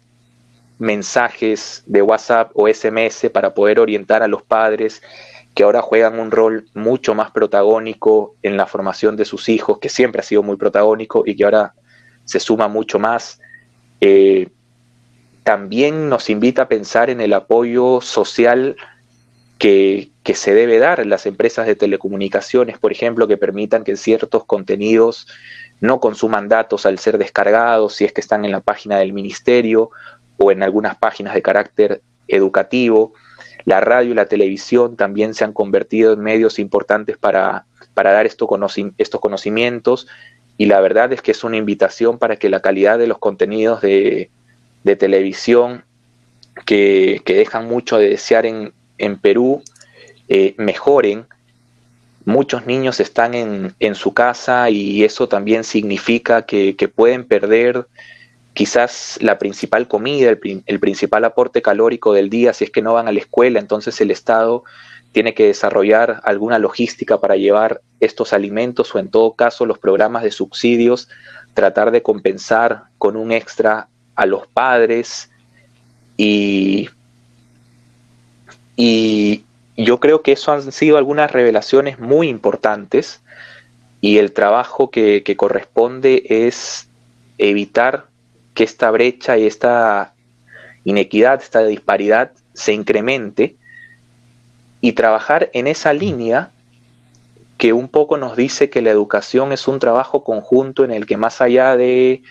mensajes 0.80 1.84
de 1.86 2.02
WhatsApp 2.02 2.52
o 2.54 2.68
SMS 2.68 3.30
para 3.32 3.54
poder 3.54 3.80
orientar 3.80 4.24
a 4.24 4.28
los 4.28 4.42
padres 4.42 5.02
que 5.54 5.64
ahora 5.64 5.82
juegan 5.82 6.20
un 6.20 6.32
rol 6.32 6.66
mucho 6.74 7.14
más 7.14 7.32
protagónico 7.32 8.36
en 8.42 8.58
la 8.58 8.68
formación 8.68 9.18
de 9.18 9.26
sus 9.26 9.50
hijos, 9.50 9.80
que 9.80 9.90
siempre 9.90 10.22
ha 10.22 10.24
sido 10.24 10.44
muy 10.44 10.56
protagónico 10.56 11.24
y 11.26 11.36
que 11.36 11.44
ahora 11.44 11.74
se 12.26 12.40
suma 12.40 12.68
mucho 12.68 13.00
más. 13.00 13.40
Eh, 14.00 14.48
también 15.44 16.08
nos 16.08 16.30
invita 16.30 16.64
a 16.64 16.68
pensar 16.70 17.10
en 17.10 17.20
el 17.20 17.34
apoyo 17.34 18.00
social 18.02 18.78
que, 19.62 20.10
que, 20.24 20.34
se 20.34 20.56
debe 20.56 20.80
dar 20.80 21.00
en 21.00 21.12
las 21.12 21.27
empresas 21.27 21.68
de 21.68 21.75
telecomunicaciones, 21.75 22.80
por 22.80 22.91
ejemplo, 22.91 23.27
que 23.27 23.38
permitan 23.38 23.84
que 23.84 23.96
ciertos 23.96 24.44
contenidos 24.46 25.27
no 25.82 26.00
consuman 26.00 26.50
datos 26.50 26.88
al 26.88 26.98
ser 26.98 27.20
descargados, 27.20 27.94
si 27.94 28.06
es 28.06 28.12
que 28.12 28.22
están 28.22 28.44
en 28.44 28.51
la 28.51 28.62
página 28.62 28.98
del 28.98 29.13
ministerio 29.13 29.91
o 30.38 30.51
en 30.51 30.63
algunas 30.63 30.98
páginas 30.98 31.36
de 31.36 31.44
carácter 31.44 32.01
educativo. 32.27 33.13
La 33.65 33.82
radio 33.82 34.12
y 34.12 34.15
la 34.15 34.25
televisión 34.25 34.98
también 34.98 35.36
se 35.36 35.44
han 35.44 35.53
convertido 35.53 36.13
en 36.13 36.22
medios 36.22 36.58
importantes 36.58 37.20
para, 37.20 37.65
para 37.94 38.12
dar 38.13 38.25
estos 38.25 38.50
conocimientos 39.22 40.08
y 40.58 40.65
la 40.65 40.82
verdad 40.82 41.13
es 41.13 41.22
que 41.22 41.32
es 41.32 41.44
una 41.44 41.58
invitación 41.58 42.18
para 42.18 42.38
que 42.38 42.50
la 42.50 42.62
calidad 42.62 42.98
de 42.98 43.06
los 43.06 43.20
contenidos 43.20 43.82
de, 43.82 44.32
televisión 44.98 45.84
que, 46.65 47.22
dejan 47.24 47.68
mucho 47.68 48.00
de 48.00 48.10
desear 48.10 48.48
en, 48.48 48.74
Perú 49.17 49.63
eh, 50.27 50.55
mejoren. 50.58 51.25
Muchos 52.24 52.67
niños 52.67 53.00
están 53.00 53.33
en, 53.33 53.96
su 53.96 54.14
casa 54.14 54.70
y 54.70 55.03
eso 55.03 55.27
también 55.27 55.64
significa 55.64 56.46
que, 56.46 56.75
que 56.75 56.87
pueden 56.87 57.25
perder 57.25 57.87
quizás 58.53 59.18
la 59.22 59.40
principal 59.40 59.87
comida, 59.87 60.29
el, 60.29 60.79
principal 60.79 61.24
aporte 61.25 61.61
calórico 61.61 62.14
del 62.14 62.29
día, 62.29 62.53
si 62.53 62.66
es 62.66 62.72
que 62.72 62.81
no 62.81 62.94
van 62.94 63.07
a 63.07 63.11
la 63.11 63.20
escuela, 63.20 63.59
entonces 63.59 64.00
el 64.01 64.11
Estado 64.11 64.64
tiene 65.11 65.33
que 65.33 65.48
desarrollar 65.48 66.22
alguna 66.24 66.59
logística 66.59 67.20
para 67.20 67.35
llevar 67.35 67.81
estos 68.00 68.33
alimentos 68.33 68.94
o 68.94 69.00
en 69.00 69.09
todo 69.09 69.33
caso 69.33 69.66
los 69.66 69.79
programas 69.79 70.24
de 70.24 70.31
subsidios, 70.31 71.09
tratar 71.53 71.92
de 71.92 72.01
compensar 72.01 72.83
con 72.98 73.16
un 73.16 73.31
extra 73.31 73.87
a 74.16 74.25
los 74.25 74.48
padres 74.48 75.29
y, 76.18 76.90
y 78.75 79.44
yo 79.77 80.00
creo 80.00 80.22
que 80.22 80.34
eso 80.34 80.51
han 80.51 80.72
sido 80.72 80.98
algunas 80.98 81.31
revelaciones 81.31 82.00
muy 82.00 82.29
importantes 82.29 83.22
y 84.00 84.18
el 84.18 84.34
trabajo 84.34 84.90
que, 84.90 85.24
que 85.24 85.38
corresponde 85.38 86.24
es 86.29 86.88
evitar 87.38 88.05
que 88.53 88.64
esta 88.64 88.92
brecha 88.92 89.38
y 89.38 89.46
esta 89.46 90.14
inequidad, 90.84 91.42
esta 91.42 91.64
disparidad 91.64 92.31
se 92.53 92.74
incremente 92.74 93.55
y 94.81 94.94
trabajar 94.94 95.50
en 95.53 95.68
esa 95.68 95.94
línea 95.94 96.51
que 97.57 97.74
un 97.74 97.90
poco 97.90 98.18
nos 98.18 98.36
dice 98.36 98.72
que 98.72 98.81
la 98.81 98.90
educación 98.90 99.51
es 99.51 99.68
un 99.68 99.77
trabajo 99.77 100.24
conjunto 100.24 100.84
en 100.84 100.90
el 100.90 101.05
que 101.05 101.18
más 101.18 101.42
allá 101.42 101.77
de 101.77 102.24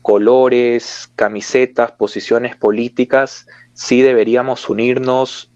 colores, 0.00 1.10
camisetas, 1.16 1.92
posiciones 1.92 2.56
políticas, 2.56 3.46
sí 3.78 4.02
deberíamos 4.02 4.68
unirnos 4.68 5.50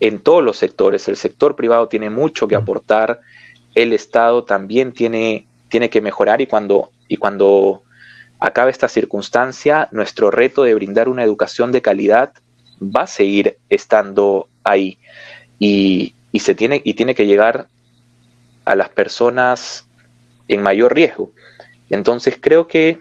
en 0.00 0.18
todos 0.18 0.42
los 0.42 0.56
sectores. 0.56 1.06
El 1.08 1.18
sector 1.18 1.56
privado 1.56 1.88
tiene 1.88 2.08
mucho 2.08 2.48
que 2.48 2.56
aportar, 2.56 3.20
el 3.74 3.92
Estado 3.92 4.44
también 4.44 4.92
tiene, 4.92 5.46
tiene 5.68 5.90
que 5.90 6.00
mejorar 6.00 6.40
y 6.40 6.46
cuando, 6.46 6.90
y 7.06 7.18
cuando 7.18 7.82
acabe 8.38 8.70
esta 8.70 8.88
circunstancia, 8.88 9.90
nuestro 9.92 10.30
reto 10.30 10.62
de 10.62 10.74
brindar 10.74 11.10
una 11.10 11.22
educación 11.22 11.70
de 11.70 11.82
calidad 11.82 12.32
va 12.80 13.02
a 13.02 13.06
seguir 13.06 13.58
estando 13.68 14.48
ahí 14.64 14.96
y, 15.58 16.14
se 16.38 16.54
tiene, 16.54 16.80
y 16.82 16.94
tiene 16.94 17.14
que 17.14 17.26
llegar 17.26 17.68
a 18.64 18.74
las 18.74 18.88
personas 18.88 19.86
en 20.48 20.62
mayor 20.62 20.94
riesgo. 20.94 21.30
Entonces 21.90 22.38
creo 22.40 22.66
que 22.66 23.00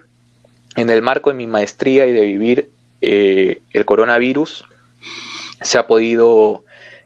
en 0.76 0.90
el 0.90 1.02
marco 1.02 1.30
de 1.30 1.38
mi 1.38 1.48
maestría 1.48 2.06
y 2.08 2.12
de 2.12 2.26
vivir 2.26 2.72
eh, 3.02 3.62
el 3.72 3.86
coronavirus, 3.86 4.66
se 5.62 5.78
ha 5.78 5.88
podido 5.88 6.64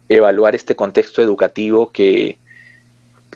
evaluar 0.10 0.56
este 0.56 0.76
contexto 0.76 1.22
educativo 1.22 1.92
que, 1.92 2.38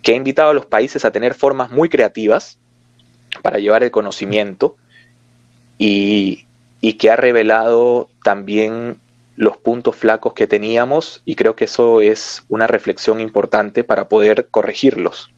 que 0.01 0.13
ha 0.13 0.15
invitado 0.15 0.51
a 0.51 0.53
los 0.53 0.65
países 0.65 1.05
a 1.05 1.11
tener 1.11 1.33
formas 1.33 1.71
muy 1.71 1.89
creativas 1.89 2.57
para 3.41 3.59
llevar 3.59 3.83
el 3.83 3.91
conocimiento 3.91 4.75
y, 5.77 6.45
que 6.99 7.11
ha 7.11 7.15
revelado 7.15 8.09
también 8.23 8.99
los 9.35 9.57
puntos 9.57 9.95
flacos 9.95 10.33
que 10.33 10.47
teníamos 10.47 11.21
y 11.25 11.35
creo 11.35 11.55
que 11.55 11.65
eso 11.65 12.01
es 12.01 12.43
una 12.49 12.65
reflexión 12.65 13.19
importante 13.19 13.83
para 13.83 14.07
poder 14.07 14.47
corregirlos. 14.49 15.29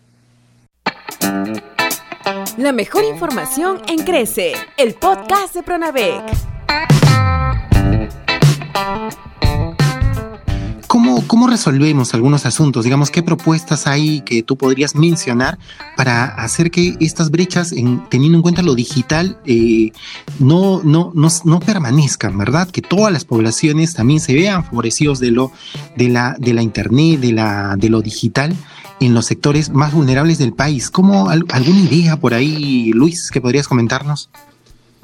La 2.57 2.71
mejor 2.71 3.03
información 3.03 3.81
en 3.87 4.05
Crece, 4.05 4.53
el 4.77 4.93
podcast 4.93 5.53
de 5.55 5.63
Pronavec. 5.63 6.58
¿Cómo, 10.87 11.23
¿Cómo 11.27 11.47
resolvemos 11.47 12.15
algunos 12.15 12.47
asuntos? 12.47 12.83
Digamos, 12.83 13.11
¿qué 13.11 13.21
propuestas 13.21 13.85
hay 13.85 14.21
que 14.21 14.41
tú 14.41 14.57
podrías 14.57 14.95
mencionar 14.95 15.59
para 15.95 16.25
hacer 16.25 16.71
que 16.71 16.97
estas 16.99 17.29
brechas, 17.29 17.69
teniendo 18.09 18.37
en 18.39 18.41
cuenta 18.41 18.63
lo 18.63 18.73
digital, 18.73 19.39
eh, 19.45 19.91
no, 20.39 20.81
no, 20.83 21.13
no, 21.13 21.59
permanezcan, 21.59 22.35
¿verdad? 22.37 22.69
Que 22.71 22.81
todas 22.81 23.13
las 23.13 23.23
poblaciones 23.23 23.93
también 23.93 24.19
se 24.19 24.33
vean 24.33 24.65
favorecidos 24.65 25.19
de, 25.19 25.29
lo, 25.29 25.51
de, 25.95 26.09
la, 26.09 26.35
de 26.39 26.53
la 26.55 26.63
Internet, 26.63 27.19
de, 27.19 27.33
la, 27.33 27.75
de 27.77 27.89
lo 27.89 28.01
digital 28.01 28.55
en 28.99 29.13
los 29.13 29.27
sectores 29.27 29.69
más 29.69 29.93
vulnerables 29.93 30.39
del 30.39 30.53
país. 30.53 30.89
¿Cómo 30.89 31.29
alguna 31.29 31.79
idea 31.79 32.19
por 32.19 32.33
ahí, 32.33 32.91
Luis, 32.93 33.29
que 33.31 33.41
podrías 33.41 33.67
comentarnos? 33.67 34.29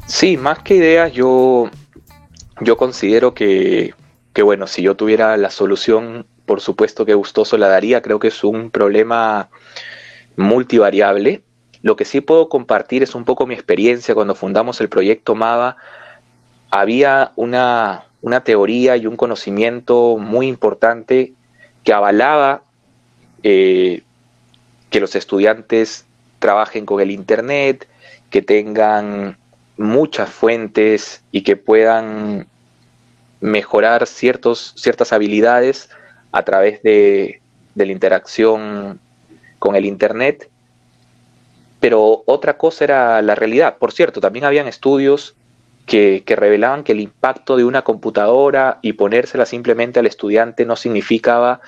Sí, 0.07 0.37
más 0.37 0.59
que 0.59 0.75
ideas, 0.75 1.11
yo, 1.13 1.69
yo 2.61 2.77
considero 2.77 3.33
que 3.33 3.93
que 4.35 4.43
bueno, 4.43 4.67
si 4.67 4.81
yo 4.81 4.95
tuviera 4.95 5.37
la 5.37 5.49
solución, 5.49 6.27
por 6.45 6.59
supuesto 6.59 7.05
que 7.05 7.13
gustoso 7.13 7.57
la 7.57 7.69
daría, 7.69 8.01
creo 8.01 8.19
que 8.19 8.27
es 8.27 8.43
un 8.43 8.69
problema 8.69 9.49
multivariable. 10.35 11.41
Lo 11.81 11.95
que 11.95 12.03
sí 12.03 12.19
puedo 12.19 12.49
compartir 12.49 13.01
es 13.01 13.15
un 13.15 13.23
poco 13.23 13.47
mi 13.47 13.53
experiencia 13.53 14.13
cuando 14.13 14.35
fundamos 14.35 14.81
el 14.81 14.89
proyecto 14.89 15.35
MAVA. 15.35 15.77
Había 16.69 17.31
una, 17.37 18.07
una 18.21 18.43
teoría 18.43 18.97
y 18.97 19.07
un 19.07 19.15
conocimiento 19.15 20.17
muy 20.17 20.47
importante 20.47 21.31
que 21.85 21.93
avalaba 21.93 22.63
eh, 23.41 24.03
que 24.89 24.99
los 24.99 25.15
estudiantes 25.15 26.05
trabajen 26.39 26.85
con 26.85 26.99
el 26.99 27.09
Internet, 27.09 27.87
que 28.29 28.41
tengan 28.41 29.37
muchas 29.77 30.29
fuentes 30.29 31.23
y 31.31 31.41
que 31.41 31.55
puedan 31.55 32.47
mejorar 33.41 34.07
ciertos, 34.07 34.73
ciertas 34.75 35.13
habilidades 35.13 35.89
a 36.31 36.43
través 36.43 36.81
de, 36.83 37.41
la 37.75 37.85
interacción 37.85 38.99
con 39.59 39.75
el 39.75 39.85
Internet. 39.85 40.49
Pero 41.79 42.23
otra 42.25 42.57
cosa 42.57 42.83
era 42.83 43.21
la 43.21 43.35
realidad. 43.35 43.77
Por 43.77 43.91
cierto, 43.91 44.21
también 44.21 44.45
habían 44.45 44.67
estudios 44.67 45.35
que, 45.85 46.23
revelaban 46.25 46.83
que 46.83 46.93
el 46.93 46.99
impacto 46.99 47.57
de 47.57 47.63
una 47.63 47.83
computadora 47.83 48.79
y 48.81 48.93
ponérsela 48.93 49.45
simplemente 49.45 49.99
al 49.99 50.07
estudiante 50.07 50.65
no 50.65 50.75
significaba 50.75 51.61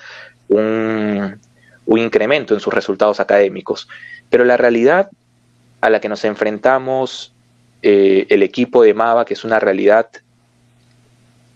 un, 0.48 1.40
incremento 1.86 2.54
en 2.54 2.60
sus 2.60 2.74
resultados 2.74 3.20
académicos. 3.20 3.88
Pero 4.28 4.44
la 4.44 4.56
realidad 4.56 5.10
a 5.80 5.90
la 5.90 6.00
que 6.00 6.08
nos 6.08 6.24
enfrentamos 6.24 7.32
eh, 7.82 8.26
el 8.28 8.42
equipo 8.42 8.82
de 8.82 8.94
MAVA, 8.94 9.24
que 9.24 9.34
es 9.34 9.44
una 9.44 9.60
realidad 9.60 10.08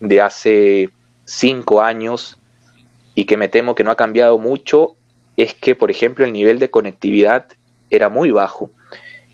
de 0.01 0.21
hace 0.21 0.91
cinco 1.25 1.83
años 1.83 2.39
y 3.15 3.25
que 3.25 3.37
me 3.37 3.49
temo 3.49 3.75
que 3.75 3.85
no 3.85 3.91
ha 3.91 3.97
cambiado 3.97 4.39
mucho, 4.39 4.97
es 5.37 5.55
que, 5.55 5.75
por 5.75 5.91
ejemplo, 5.91 6.25
el 6.25 6.33
nivel 6.33 6.59
de 6.59 6.71
conectividad 6.71 7.47
era 7.91 8.09
muy 8.09 8.31
bajo 8.31 8.71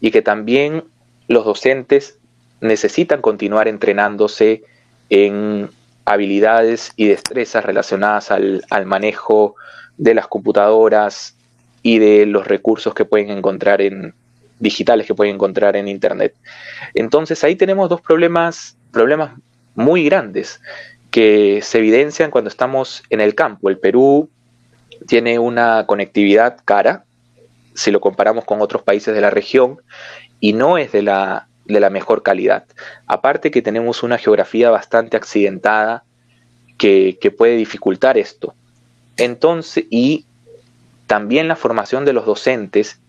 y 0.00 0.10
que 0.10 0.22
también 0.22 0.84
los 1.26 1.44
docentes 1.44 2.18
necesitan 2.60 3.20
continuar 3.20 3.68
entrenándose 3.68 4.62
en 5.10 5.70
habilidades 6.04 6.92
y 6.96 7.06
destrezas 7.08 7.64
relacionadas 7.64 8.30
al, 8.30 8.64
al, 8.70 8.86
manejo 8.86 9.54
de 9.96 10.14
las 10.14 10.26
computadoras 10.26 11.36
y 11.82 11.98
de 11.98 12.26
los 12.26 12.46
recursos 12.46 12.94
que 12.94 13.04
pueden 13.04 13.30
encontrar 13.30 13.80
en 13.82 14.14
digitales 14.60 15.06
que 15.06 15.14
pueden 15.14 15.34
encontrar 15.34 15.76
en 15.76 15.88
internet. 15.88 16.34
Entonces 16.94 17.42
ahí 17.44 17.56
tenemos 17.56 17.88
dos 17.88 18.00
problemas, 18.00 18.76
problemas 18.92 19.32
muy 19.74 20.04
grandes 20.04 20.60
que 21.10 21.60
se 21.62 21.78
evidencian 21.78 22.30
cuando 22.30 22.48
estamos 22.48 23.02
en 23.10 23.20
el 23.20 23.34
campo. 23.34 23.68
El 23.68 23.78
Perú 23.78 24.28
tiene 25.06 25.38
una 25.38 25.86
conectividad 25.86 26.58
cara, 26.64 27.04
si 27.74 27.90
lo 27.90 28.00
comparamos 28.00 28.44
con 28.44 28.60
otros 28.60 28.82
países 28.82 29.14
de 29.14 29.20
la 29.20 29.30
región, 29.30 29.80
y 30.40 30.52
no 30.52 30.78
es 30.78 30.92
de 30.92 31.02
la, 31.02 31.48
de 31.64 31.80
la 31.80 31.90
mejor 31.90 32.22
calidad. 32.22 32.64
Aparte 33.06 33.50
que 33.50 33.62
tenemos 33.62 34.02
una 34.02 34.18
geografía 34.18 34.70
bastante 34.70 35.16
accidentada 35.16 36.04
que, 36.76 37.18
que 37.20 37.30
puede 37.30 37.56
dificultar 37.56 38.18
esto. 38.18 38.54
Entonces, 39.16 39.84
y 39.90 40.26
también 41.06 41.48
la 41.48 41.56
formación 41.56 42.04
de 42.04 42.12
los 42.12 42.26
docentes, 42.26 43.00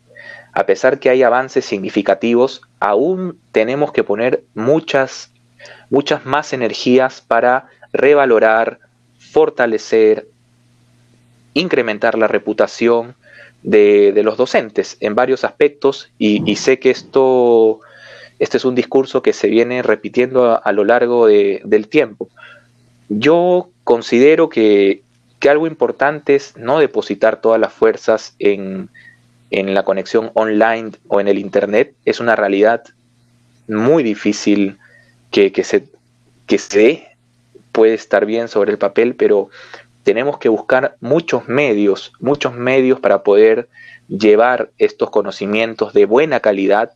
a 0.54 0.66
pesar 0.66 1.00
que 1.00 1.10
hay 1.10 1.24
avances 1.24 1.66
significativos, 1.66 2.62
aún 2.80 3.40
tenemos 3.52 3.92
que 3.92 4.04
poner 4.04 4.44
muchas 4.54 5.32
muchas 5.90 6.26
más 6.26 6.54
energías 6.54 7.22
para 7.22 7.68
revalorar, 7.92 8.80
fortalecer, 9.18 10.28
incrementar 11.54 12.18
la 12.18 12.28
reputación 12.28 13.16
de, 13.64 14.14
los 14.24 14.38
docentes 14.38 14.98
en 15.00 15.16
varios 15.16 15.44
aspectos 15.44 16.12
y, 16.18 16.56
sé 16.56 16.80
que 16.80 16.92
esto 16.92 17.82
este 18.38 18.56
es 18.56 18.64
un 18.64 18.76
discurso 18.76 19.22
que 19.22 19.34
se 19.34 19.50
viene 19.50 19.82
repitiendo 19.82 20.62
a, 20.64 20.72
lo 20.72 20.86
largo 20.86 21.28
del 21.28 21.88
tiempo. 21.90 22.30
Yo 23.10 23.70
considero 23.84 24.50
que, 24.50 25.04
algo 25.50 25.68
importante 25.68 26.36
es 26.36 26.56
no 26.58 26.80
depositar 26.80 27.42
todas 27.42 27.60
las 27.60 27.74
fuerzas 27.74 28.36
en, 28.40 28.90
en, 29.52 29.74
la 29.74 29.84
conexión 29.84 30.32
online 30.34 30.92
o 31.08 31.20
en 31.20 31.28
el 31.28 31.38
Internet. 31.38 31.94
Es 32.06 32.20
una 32.20 32.36
realidad 32.36 32.84
muy 33.68 34.04
difícil 34.04 34.78
que, 35.32 35.52
se, 35.64 35.86
que 36.48 36.58
se 36.58 37.08
puede 37.72 37.94
estar 37.94 38.26
bien 38.26 38.48
sobre 38.48 38.72
el 38.72 38.78
papel, 38.78 39.16
pero 39.16 39.50
tenemos 40.04 40.38
que 40.38 40.50
buscar 40.50 40.96
muchos 41.02 41.48
medios, 41.48 42.14
muchos 42.20 42.54
medios 42.54 43.00
para 43.00 43.24
poder 43.24 43.70
llevar 44.08 44.72
estos 44.78 45.10
conocimientos 45.12 45.94
de 45.94 46.06
buena 46.06 46.40
calidad 46.40 46.92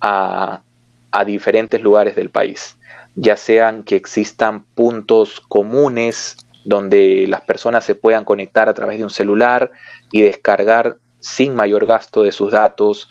a, 0.00 0.62
a 1.10 1.24
diferentes 1.24 1.80
lugares 1.80 2.16
del 2.16 2.30
país, 2.30 2.76
ya 3.14 3.36
sean 3.36 3.82
que 3.82 3.96
existan 3.96 4.64
puntos 4.74 5.40
comunes 5.40 6.36
donde 6.64 7.26
las 7.28 7.40
personas 7.42 7.84
se 7.84 7.94
puedan 7.94 8.24
conectar 8.24 8.68
a 8.68 8.74
través 8.74 8.98
de 8.98 9.04
un 9.04 9.10
celular 9.10 9.70
y 10.12 10.22
descargar 10.22 10.96
sin 11.20 11.54
mayor 11.54 11.86
gasto 11.86 12.22
de 12.22 12.32
sus 12.32 12.50
datos 12.50 13.08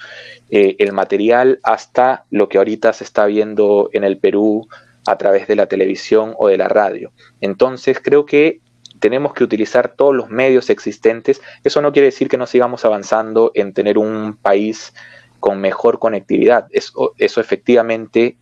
eh, 0.50 0.76
el 0.80 0.94
material 0.94 1.60
hasta 1.64 2.26
lo 2.32 2.50
que 2.50 2.58
ahorita 2.58 2.92
se 2.94 3.04
está 3.04 3.26
viendo 3.26 3.90
en 3.94 4.04
el 4.04 4.18
Perú 4.18 4.68
a 5.06 5.18
través 5.18 5.48
de 5.48 5.56
la 5.56 5.68
televisión 5.68 6.34
o 6.38 6.48
de 6.48 6.58
la 6.58 6.68
radio. 6.68 7.12
Entonces 7.42 8.00
creo 8.04 8.26
que 8.26 8.60
tenemos 9.00 9.34
que 9.34 9.44
utilizar 9.44 9.94
todos 9.96 10.16
los 10.16 10.30
medios 10.30 10.70
existentes. 10.70 11.42
Eso 11.64 11.82
no 11.82 11.92
quiere 11.92 12.08
decir 12.08 12.28
que 12.28 12.38
no 12.38 12.48
sigamos 12.48 12.86
avanzando 12.86 13.52
en 13.56 13.74
tener 13.74 13.98
un 13.98 14.36
país 14.36 14.94
con 15.40 15.62
mejor 15.62 16.00
conectividad. 16.00 16.68
Eso, 16.72 17.14
efectivamente 17.18 18.36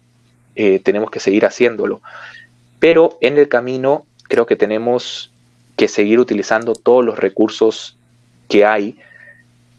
eh, 0.55 0.79
tenemos 0.79 1.11
que 1.11 1.19
seguir 1.19 1.45
haciéndolo. 1.45 2.01
Pero 2.79 3.17
en 3.21 3.37
el 3.37 3.47
camino 3.47 4.05
creo 4.23 4.45
que 4.45 4.55
tenemos 4.55 5.31
que 5.75 5.87
seguir 5.87 6.19
utilizando 6.19 6.73
todos 6.73 7.05
los 7.05 7.19
recursos 7.19 7.97
que 8.49 8.65
hay, 8.65 8.97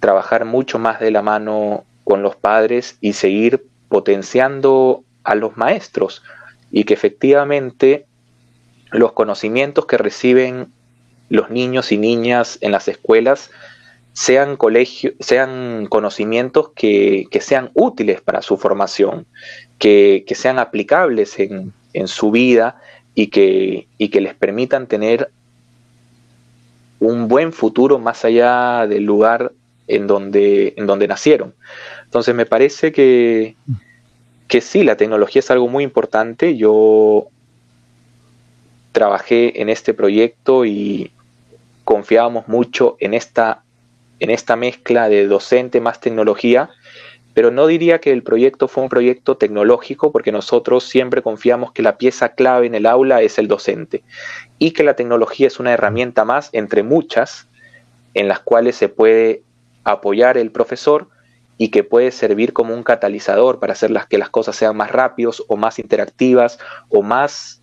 trabajar 0.00 0.44
mucho 0.44 0.78
más 0.78 1.00
de 1.00 1.10
la 1.10 1.22
mano 1.22 1.84
con 2.04 2.22
los 2.22 2.36
padres 2.36 2.96
y 3.00 3.12
seguir 3.12 3.66
potenciando 3.88 5.04
a 5.24 5.34
los 5.34 5.56
maestros. 5.56 6.22
Y 6.70 6.84
que 6.84 6.94
efectivamente 6.94 8.06
los 8.90 9.12
conocimientos 9.12 9.86
que 9.86 9.98
reciben 9.98 10.72
los 11.28 11.50
niños 11.50 11.92
y 11.92 11.98
niñas 11.98 12.58
en 12.60 12.72
las 12.72 12.88
escuelas 12.88 13.50
sean, 14.12 14.56
colegio, 14.56 15.12
sean 15.20 15.86
conocimientos 15.86 16.70
que, 16.74 17.28
sean 17.40 17.70
útiles 17.74 18.20
para 18.20 18.42
su 18.42 18.56
formación, 18.56 19.26
que, 19.78 20.24
sean 20.34 20.58
aplicables 20.58 21.38
en, 21.38 21.72
su 22.06 22.30
vida 22.30 22.80
y 23.14 23.28
que, 23.28 23.86
y 23.98 24.08
que 24.08 24.20
les 24.20 24.34
permitan 24.34 24.86
tener 24.86 25.30
un 27.00 27.28
buen 27.28 27.52
futuro 27.52 27.98
más 27.98 28.24
allá 28.24 28.86
del 28.86 29.04
lugar 29.04 29.52
en 29.88 30.06
donde, 30.06 30.74
en 30.76 30.86
donde 30.86 31.08
nacieron. 31.08 31.54
Entonces 32.04 32.34
me 32.34 32.46
parece 32.46 32.92
que, 32.92 33.56
que 34.46 34.60
sí, 34.60 34.84
la 34.84 34.96
tecnología 34.96 35.40
es 35.40 35.50
algo 35.50 35.68
muy 35.68 35.84
importante. 35.84 36.56
Yo 36.56 37.28
trabajé 38.92 39.60
en 39.60 39.68
este 39.68 39.94
proyecto 39.94 40.64
y 40.64 41.10
confiábamos 41.84 42.48
mucho 42.48 42.96
en 43.00 43.14
esta, 43.14 43.62
en 44.20 44.30
esta 44.30 44.56
mezcla 44.56 45.08
de 45.08 45.26
docente 45.26 45.80
más 45.80 46.00
tecnología, 46.00 46.70
pero 47.32 47.50
no 47.50 47.66
diría 47.66 48.00
que 48.00 48.12
el 48.12 48.22
proyecto 48.22 48.68
fue 48.68 48.82
un 48.82 48.88
proyecto 48.88 49.36
tecnológico 49.36 50.10
porque 50.10 50.32
nosotros 50.32 50.84
siempre 50.84 51.22
confiamos 51.22 51.72
que 51.72 51.82
la 51.82 51.96
pieza 51.96 52.30
clave 52.30 52.66
en 52.66 52.74
el 52.74 52.86
aula 52.86 53.22
es 53.22 53.38
el 53.38 53.48
docente 53.48 54.02
y 54.58 54.72
que 54.72 54.82
la 54.82 54.96
tecnología 54.96 55.46
es 55.46 55.60
una 55.60 55.72
herramienta 55.72 56.24
más 56.24 56.50
entre 56.52 56.82
muchas 56.82 57.46
en 58.14 58.26
las 58.26 58.40
cuales 58.40 58.74
se 58.76 58.88
puede 58.88 59.42
apoyar 59.92 60.38
el 60.38 60.50
profesor 60.50 61.08
y 61.56 61.70
que 61.70 61.82
puede 61.82 62.12
servir 62.12 62.52
como 62.52 62.74
un 62.74 62.82
catalizador 62.82 63.58
para 63.58 63.72
hacer 63.72 63.90
las, 63.90 64.06
que 64.06 64.18
las 64.18 64.30
cosas 64.30 64.56
sean 64.56 64.76
más 64.76 64.92
rápidos 64.92 65.44
o 65.48 65.56
más 65.56 65.78
interactivas 65.78 66.58
o 66.88 67.02
más 67.02 67.60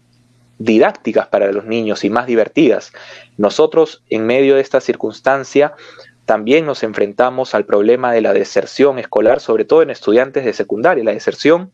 didácticas 0.59 1.27
para 1.27 1.51
los 1.51 1.65
niños 1.65 2.03
y 2.03 2.09
más 2.09 2.27
divertidas. 2.27 2.91
Nosotros, 3.37 4.03
en 4.09 4.25
medio 4.25 4.55
de 4.55 4.61
esta 4.61 4.81
circunstancia, 4.81 5.73
también 6.25 6.65
nos 6.65 6.83
enfrentamos 6.83 7.55
al 7.55 7.65
problema 7.65 8.11
de 8.11 8.21
la 8.21 8.33
deserción 8.33 8.99
escolar, 8.99 9.39
sobre 9.39 9.65
todo 9.65 9.81
en 9.81 9.89
estudiantes 9.89 10.43
de 10.43 10.53
secundaria. 10.53 11.03
La 11.03 11.11
deserción 11.11 11.71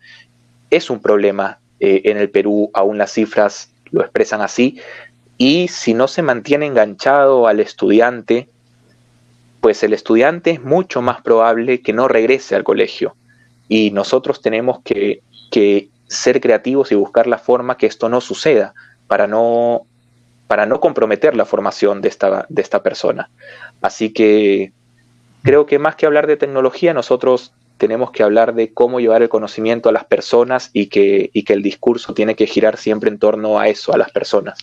es 0.70 0.90
un 0.90 1.02
problema 1.02 1.60
eh, 1.80 2.02
en 2.06 2.18
el 2.18 2.30
Perú, 2.30 2.70
aún 2.74 2.98
las 2.98 3.12
cifras 3.12 3.72
lo 3.92 4.02
expresan 4.02 4.42
así, 4.42 4.80
y 5.38 5.68
si 5.70 5.94
no 5.94 6.08
se 6.08 6.22
mantiene 6.22 6.66
enganchado 6.66 7.48
al 7.48 7.60
estudiante, 7.60 8.48
pues 9.62 9.84
el 9.84 9.94
estudiante 9.94 10.52
es 10.52 10.64
mucho 10.64 11.02
más 11.02 11.22
probable 11.22 11.82
que 11.82 11.94
no 11.94 12.08
regrese 12.08 12.56
al 12.56 12.64
colegio. 12.64 13.16
Y 13.70 13.92
nosotros 13.92 14.42
tenemos 14.42 14.80
que, 14.84 15.22
ser 16.08 16.42
creativos 16.42 16.92
y 16.92 16.96
buscar 16.96 17.26
la 17.26 17.38
forma 17.38 17.78
que 17.78 17.86
esto 17.86 18.10
no 18.10 18.20
suceda 18.20 18.74
para 19.08 19.28
no, 19.28 19.84
para 20.48 20.66
no 20.66 20.82
comprometer 20.82 21.38
la 21.38 21.46
formación 21.46 22.02
de 22.02 22.10
esta, 22.10 22.46
de 22.50 22.62
esta 22.62 22.84
persona. 22.84 23.30
Así 23.82 24.12
que 24.12 24.74
creo 25.44 25.66
que 25.66 25.80
más 25.80 25.96
que 25.96 26.06
hablar 26.06 26.28
de 26.28 26.36
tecnología, 26.36 26.94
nosotros 26.94 27.54
tenemos 27.78 28.12
que 28.12 28.24
hablar 28.24 28.54
de 28.56 28.74
cómo 28.74 29.00
llevar 29.00 29.22
el 29.22 29.30
conocimiento 29.30 29.88
a 29.88 29.94
las 29.94 30.04
personas 30.04 30.70
y 30.74 30.88
que, 30.88 31.30
y 31.32 31.44
que 31.44 31.54
el 31.54 31.64
discurso 31.64 32.14
tiene 32.14 32.36
que 32.36 32.48
girar 32.48 32.76
siempre 32.76 33.10
en 33.10 33.20
torno 33.20 33.58
a 33.58 33.70
eso, 33.70 33.94
a 33.94 33.98
las 33.98 34.12
personas. 34.12 34.58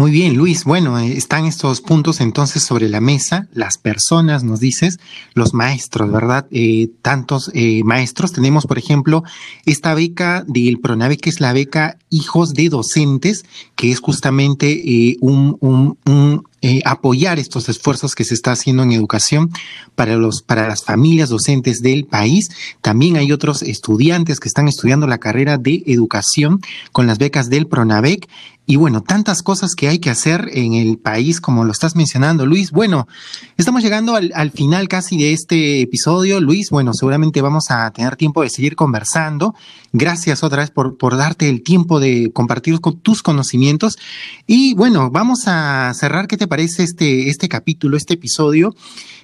Muy 0.00 0.12
bien, 0.12 0.34
Luis. 0.34 0.64
Bueno, 0.64 0.98
eh, 0.98 1.12
están 1.12 1.44
estos 1.44 1.82
puntos 1.82 2.22
entonces 2.22 2.62
sobre 2.62 2.88
la 2.88 3.02
mesa. 3.02 3.48
Las 3.52 3.76
personas, 3.76 4.42
nos 4.42 4.58
dices, 4.58 4.98
los 5.34 5.52
maestros, 5.52 6.10
¿verdad? 6.10 6.46
Eh, 6.50 6.88
tantos 7.02 7.50
eh, 7.52 7.82
maestros. 7.84 8.32
Tenemos, 8.32 8.64
por 8.64 8.78
ejemplo, 8.78 9.24
esta 9.66 9.92
beca 9.92 10.42
del 10.48 10.78
PRONAVE, 10.80 11.18
que 11.18 11.28
es 11.28 11.40
la 11.40 11.52
beca 11.52 11.98
Hijos 12.08 12.54
de 12.54 12.70
Docentes, 12.70 13.44
que 13.76 13.92
es 13.92 14.00
justamente 14.00 15.18
un, 15.20 15.58
un, 15.60 15.98
un 16.06 16.44
eh, 16.62 16.82
apoyar 16.84 17.38
estos 17.38 17.68
esfuerzos 17.68 18.14
que 18.14 18.24
se 18.24 18.34
está 18.34 18.52
haciendo 18.52 18.82
en 18.82 18.92
educación 18.92 19.50
para 19.94 20.16
los 20.16 20.42
para 20.42 20.68
las 20.68 20.84
familias 20.84 21.30
docentes 21.30 21.80
del 21.80 22.04
país. 22.04 22.50
También 22.80 23.16
hay 23.16 23.32
otros 23.32 23.62
estudiantes 23.62 24.40
que 24.40 24.48
están 24.48 24.68
estudiando 24.68 25.06
la 25.06 25.18
carrera 25.18 25.58
de 25.58 25.82
educación 25.86 26.60
con 26.92 27.06
las 27.06 27.18
becas 27.18 27.48
del 27.48 27.66
Pronavec 27.66 28.28
y 28.70 28.76
bueno, 28.76 29.02
tantas 29.02 29.42
cosas 29.42 29.74
que 29.74 29.88
hay 29.88 29.98
que 29.98 30.10
hacer 30.10 30.48
en 30.52 30.74
el 30.74 30.96
país, 30.96 31.40
como 31.40 31.64
lo 31.64 31.72
estás 31.72 31.96
mencionando, 31.96 32.46
Luis. 32.46 32.70
Bueno, 32.70 33.08
estamos 33.56 33.82
llegando 33.82 34.14
al, 34.14 34.30
al, 34.32 34.52
final 34.52 34.86
casi 34.86 35.18
de 35.18 35.32
este 35.32 35.80
episodio, 35.80 36.38
Luis. 36.38 36.70
Bueno, 36.70 36.94
seguramente 36.94 37.42
vamos 37.42 37.72
a 37.72 37.90
tener 37.90 38.14
tiempo 38.14 38.42
de 38.42 38.48
seguir 38.48 38.76
conversando. 38.76 39.56
Gracias 39.92 40.44
otra 40.44 40.60
vez 40.60 40.70
por, 40.70 40.96
por 40.96 41.16
darte 41.16 41.48
el 41.48 41.64
tiempo 41.64 41.98
de 41.98 42.30
compartir 42.32 42.78
tus 42.78 43.24
conocimientos. 43.24 43.98
Y 44.46 44.74
bueno, 44.74 45.10
vamos 45.10 45.48
a 45.48 45.92
cerrar. 45.94 46.28
¿Qué 46.28 46.36
te 46.36 46.46
parece 46.50 46.82
este, 46.82 47.30
este 47.30 47.48
capítulo, 47.48 47.96
este 47.96 48.14
episodio? 48.14 48.74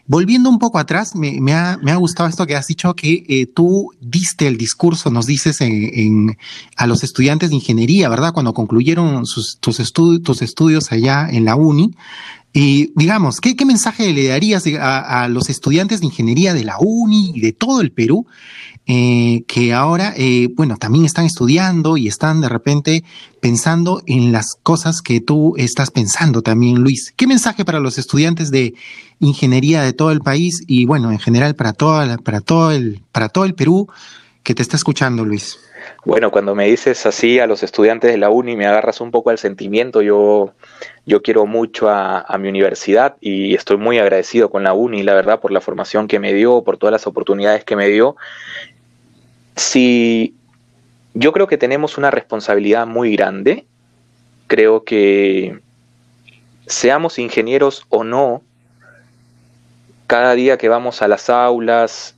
Volviendo 0.07 0.49
un 0.49 0.61
poco 0.61 0.79
atrás, 0.79 1.17
me, 1.17 1.53
ha, 1.53 1.79
me 1.83 1.91
ha, 1.91 1.97
gustado 1.97 2.29
esto 2.29 2.47
que 2.47 2.55
has 2.55 2.69
dicho 2.69 2.95
que 2.95 3.25
eh, 3.29 3.47
tú 3.47 3.91
diste 4.01 4.47
el 4.47 4.57
discurso, 4.57 5.11
nos 5.11 5.27
dices, 5.27 5.61
en, 5.61 5.73
en, 5.73 6.39
a 6.77 6.87
los 6.87 7.03
estudiantes 7.03 7.51
de 7.51 7.57
ingeniería, 7.57 8.09
¿verdad? 8.09 8.33
Cuando 8.33 8.55
concluyeron 8.55 9.27
sus, 9.27 9.59
tus, 9.59 9.81
estu 9.81 10.21
tus 10.21 10.43
estudios 10.43 10.93
allá 10.93 11.29
en 11.29 11.45
la 11.45 11.57
uni. 11.57 11.91
Y 12.59 12.91
digamos, 12.95 13.43
¿qué, 13.43 13.55
mensaje 13.67 14.15
le 14.15 14.29
darías 14.29 14.65
a, 14.81 15.25
a, 15.25 15.29
los 15.29 15.51
estudiantes 15.51 16.01
de 16.01 16.07
ingeniería 16.07 16.55
de 16.55 16.65
la 16.65 16.79
uni 16.79 17.33
y 17.35 17.41
de 17.41 17.53
todo 17.53 17.83
el 17.83 17.93
Perú 17.93 18.27
eh, 18.87 19.45
que 19.47 19.75
ahora, 19.75 20.15
eh, 20.17 20.49
bueno, 20.55 20.79
también 20.79 21.05
están 21.05 21.27
estudiando 21.27 21.99
y 21.99 22.09
están 22.09 22.41
de 22.41 22.49
repente 22.49 23.05
pensando 23.41 24.03
en 24.07 24.33
las 24.33 24.57
cosas 24.63 25.03
que 25.03 25.21
tú 25.21 25.53
estás 25.59 25.91
pensando 25.91 26.41
también, 26.41 26.77
Luis. 26.77 27.13
¿Qué 27.15 27.27
mensaje 27.27 27.67
para 27.67 27.79
los 27.79 27.99
estudiantes 27.99 28.51
de 28.51 28.73
ingeniería 29.19 29.83
de 29.83 29.93
todo 29.93 30.11
el 30.11 30.21
país 30.21 30.63
y, 30.67 30.87
bueno, 30.87 31.13
en 31.13 31.19
general 31.19 31.57
para, 31.57 31.75
toda 31.75 32.07
la, 32.07 32.17
para, 32.17 32.41
todo, 32.41 32.71
el, 32.71 33.03
para 33.13 33.29
todo 33.29 33.45
el 33.45 33.55
Perú 33.55 33.87
que 34.47 34.55
te 34.55 34.63
está 34.63 34.77
escuchando, 34.77 35.25
Luis? 35.25 35.59
Bueno, 36.05 36.31
cuando 36.31 36.55
me 36.55 36.67
dices 36.67 37.05
así 37.05 37.39
a 37.39 37.47
los 37.47 37.63
estudiantes 37.63 38.11
de 38.11 38.17
la 38.17 38.31
uni, 38.31 38.57
me 38.57 38.67
agarras 38.67 39.01
un 39.01 39.11
poco 39.11 39.31
al 39.31 39.39
sentimiento. 39.39 40.03
Yo, 40.03 40.55
yo 41.05 41.21
quiero 41.21 41.47
mucho 41.47 41.91
a, 41.91 42.21
a, 42.21 42.39
mi 42.39 42.49
universidad 42.49 43.17
y 43.21 43.55
estoy 43.55 43.77
muy 43.77 43.99
agradecido 43.99 44.49
con 44.49 44.63
la 44.63 44.73
uni, 44.73 45.03
la 45.03 45.15
verdad, 45.15 45.41
por 45.41 45.51
la 45.51 45.61
formación 45.61 46.07
que 46.09 46.21
me 46.21 46.33
dio, 46.33 46.63
por 46.63 46.79
todas 46.79 46.93
las 46.93 47.07
oportunidades 47.07 47.65
que 47.65 47.77
me 47.77 47.89
dio 47.89 48.17
si 49.57 50.35
yo 51.15 51.33
creo 51.33 51.47
que 51.47 51.57
tenemos 51.57 51.99
una 51.99 52.11
responsabilidad 52.11 52.87
muy 52.87 53.17
grande, 53.17 53.67
creo 54.47 54.85
que 54.85 55.59
seamos 56.67 57.19
ingenieros 57.19 57.87
o 57.89 58.05
no, 58.05 58.43
cada 60.07 60.35
día 60.35 60.59
que 60.59 60.69
vamos 60.69 61.03
a 61.03 61.09
las 61.09 61.31
aulas, 61.31 62.15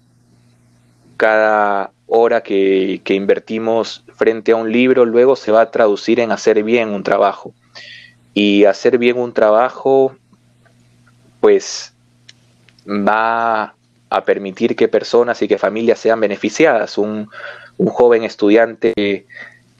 cada 1.16 1.92
hora 2.08 2.42
que, 2.42 3.00
invertimos 3.08 4.02
frente 4.16 4.52
a 4.52 4.56
un 4.56 4.72
libro, 4.72 5.04
luego 5.04 5.36
se 5.36 5.52
va 5.52 5.60
a 5.60 5.70
traducir 5.70 6.20
en 6.20 6.32
hacer 6.32 6.62
bien 6.64 6.88
un 6.88 7.02
trabajo. 7.02 7.54
Y 8.34 8.64
hacer 8.64 8.98
bien 8.98 9.18
un 9.18 9.32
trabajo, 9.32 10.16
pues 11.40 11.92
va 12.86 13.74
a 14.10 14.24
permitir 14.24 14.74
que 14.74 14.88
personas 14.88 15.40
y 15.42 15.48
que 15.48 15.58
familias 15.58 15.98
sean 15.98 16.20
beneficiadas. 16.20 16.98
Un, 16.98 17.28
un 17.76 17.88
joven 17.88 18.24
estudiante 18.24 19.26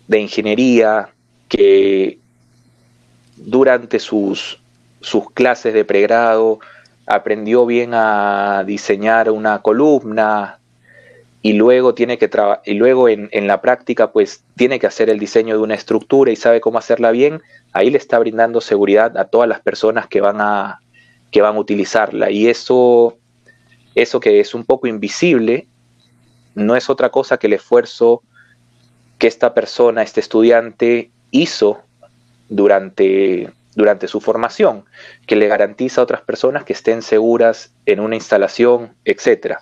de 0.07 0.19
ingeniería 0.19 1.09
que 1.49 2.19
durante 3.37 3.99
sus, 3.99 4.61
sus 5.01 5.31
clases 5.31 5.73
de 5.73 5.85
pregrado 5.85 6.59
aprendió 7.07 7.65
bien 7.65 7.93
a 7.95 8.65
diseñar 8.67 9.31
una 9.31 9.63
columna 9.63 10.59
y 11.41 11.53
luego 11.53 11.95
tiene 11.95 12.19
que 12.19 12.29
y 12.65 12.75
luego 12.75 13.09
en, 13.09 13.29
en, 13.33 13.47
la 13.47 13.61
práctica 13.61 14.11
pues 14.11 14.43
tiene 14.57 14.79
que 14.79 14.89
hacer 14.89 15.09
el 15.09 15.19
diseño 15.19 15.57
de 15.57 15.63
una 15.63 15.75
estructura 15.75 16.33
y 16.33 16.37
sabe 16.37 16.61
cómo 16.61 16.79
hacerla 16.79 17.13
bien, 17.13 17.41
ahí 17.73 17.91
le 17.91 17.99
está 17.99 18.19
brindando 18.19 18.61
seguridad 18.61 19.17
a 19.17 19.27
todas 19.27 19.49
las 19.49 19.61
personas 19.61 20.09
que 20.09 20.21
van 20.21 20.41
a, 20.41 20.81
que 21.31 21.41
van 21.41 21.57
a 21.57 21.61
utilizarla. 21.61 22.31
Y 22.31 22.49
eso 22.49 23.19
eso 23.95 24.21
que 24.21 24.41
es 24.41 24.55
un 24.55 24.65
poco 24.65 24.87
invisible, 24.87 25.67
no 26.55 26.77
es 26.77 26.89
otra 26.89 27.11
cosa 27.11 27.39
que 27.39 27.47
el 27.47 27.55
esfuerzo 27.55 28.23
que 29.19 29.27
esta 29.27 29.55
persona, 29.55 30.03
este 30.03 30.21
estudiante, 30.21 31.11
hizo 31.33 31.83
durante, 32.49 33.53
durante 33.75 34.07
su 34.07 34.21
formación, 34.21 34.85
que 35.27 35.35
le 35.35 35.49
garantiza 35.49 36.01
a 36.01 36.05
otras 36.05 36.21
personas 36.23 36.63
que 36.63 36.73
estén 36.73 37.03
seguras 37.03 37.73
en 37.87 37.99
una 37.99 38.15
instalación, 38.15 38.95
etc. 39.05 39.57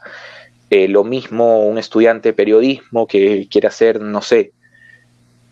Eh, 0.70 0.88
lo 0.88 1.04
mismo 1.04 1.66
un 1.66 1.78
estudiante 1.78 2.30
de 2.30 2.32
periodismo 2.32 3.06
que 3.06 3.46
quiere 3.48 3.68
hacer, 3.68 4.00
no 4.00 4.20
sé, 4.20 4.52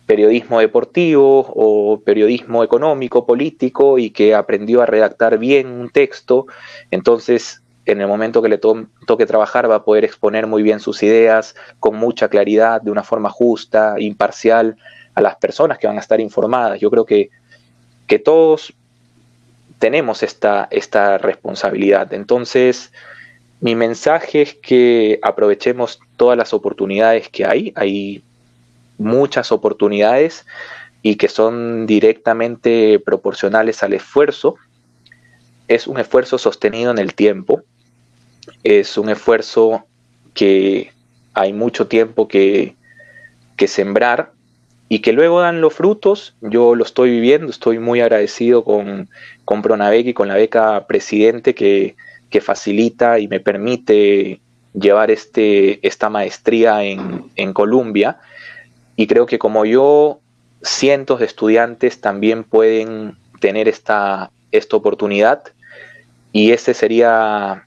periodismo 0.05 0.59
deportivo 0.59 1.39
o 1.55 1.99
periodismo 2.01 2.63
económico, 2.63 3.25
político, 3.25 3.97
y 3.97 4.11
que 4.11 4.35
aprendió 4.35 4.81
a 4.81 4.85
redactar 4.85 5.37
bien 5.37 5.67
un 5.67 5.89
texto, 5.89 6.47
entonces 6.91 7.61
en 7.85 8.01
el 8.01 8.07
momento 8.07 8.41
que 8.41 8.49
le 8.49 8.57
to 8.57 8.87
toque 9.05 9.25
trabajar 9.25 9.69
va 9.69 9.75
a 9.75 9.83
poder 9.83 10.03
exponer 10.03 10.47
muy 10.47 10.63
bien 10.63 10.79
sus 10.79 11.03
ideas 11.03 11.55
con 11.79 11.95
mucha 11.95 12.29
claridad, 12.29 12.81
de 12.81 12.91
una 12.91 13.03
forma 13.03 13.29
justa, 13.29 13.95
imparcial, 13.99 14.75
a 15.13 15.21
las 15.21 15.35
personas 15.37 15.77
que 15.77 15.87
van 15.87 15.97
a 15.97 16.01
estar 16.01 16.19
informadas. 16.19 16.79
Yo 16.79 16.89
creo 16.89 17.05
que, 17.05 17.29
que 18.07 18.19
todos 18.19 18.73
tenemos 19.79 20.23
esta, 20.23 20.67
esta 20.71 21.17
responsabilidad. 21.19 22.11
Entonces, 22.13 22.91
mi 23.61 23.75
mensaje 23.75 24.41
es 24.41 24.53
que 24.53 25.19
aprovechemos 25.21 25.99
todas 26.17 26.37
las 26.37 26.53
oportunidades 26.53 27.29
que 27.29 27.45
hay. 27.45 27.73
Hay 27.75 28.23
muchas 28.97 29.51
oportunidades 29.51 30.45
y 31.01 31.15
que 31.15 31.29
son 31.29 31.85
directamente 31.85 32.99
proporcionales 32.99 33.83
al 33.83 33.93
esfuerzo. 33.93 34.55
Es 35.67 35.87
un 35.87 35.99
esfuerzo 35.99 36.37
sostenido 36.37 36.91
en 36.91 36.97
el 36.97 37.15
tiempo 37.15 37.63
es 38.63 38.97
un 38.97 39.09
esfuerzo 39.09 39.85
que 40.33 40.91
hay 41.33 41.53
mucho 41.53 41.87
tiempo 41.87 42.27
que, 42.27 42.75
que 43.57 43.67
sembrar 43.67 44.31
y 44.89 44.99
que 44.99 45.13
luego 45.13 45.41
dan 45.41 45.61
los 45.61 45.73
frutos. 45.73 46.35
Yo 46.41 46.75
lo 46.75 46.83
estoy 46.83 47.11
viviendo, 47.11 47.49
estoy 47.49 47.79
muy 47.79 48.01
agradecido 48.01 48.63
con, 48.63 49.09
con 49.43 49.61
Pronavec 49.61 50.07
y 50.07 50.13
con 50.13 50.27
la 50.27 50.35
beca 50.35 50.87
presidente 50.87 51.55
que, 51.55 51.95
que 52.29 52.41
facilita 52.41 53.19
y 53.19 53.27
me 53.27 53.39
permite 53.39 54.41
llevar 54.73 55.11
este, 55.11 55.85
esta 55.87 56.09
maestría 56.09 56.83
en, 56.83 57.25
en 57.35 57.53
Colombia. 57.53 58.17
Y 58.95 59.07
creo 59.07 59.25
que 59.25 59.39
como 59.39 59.65
yo, 59.65 60.19
cientos 60.61 61.19
de 61.19 61.25
estudiantes 61.25 62.01
también 62.01 62.43
pueden 62.43 63.17
tener 63.39 63.67
esta, 63.67 64.31
esta 64.51 64.75
oportunidad. 64.75 65.43
Y 66.31 66.51
ese 66.51 66.73
sería 66.73 67.65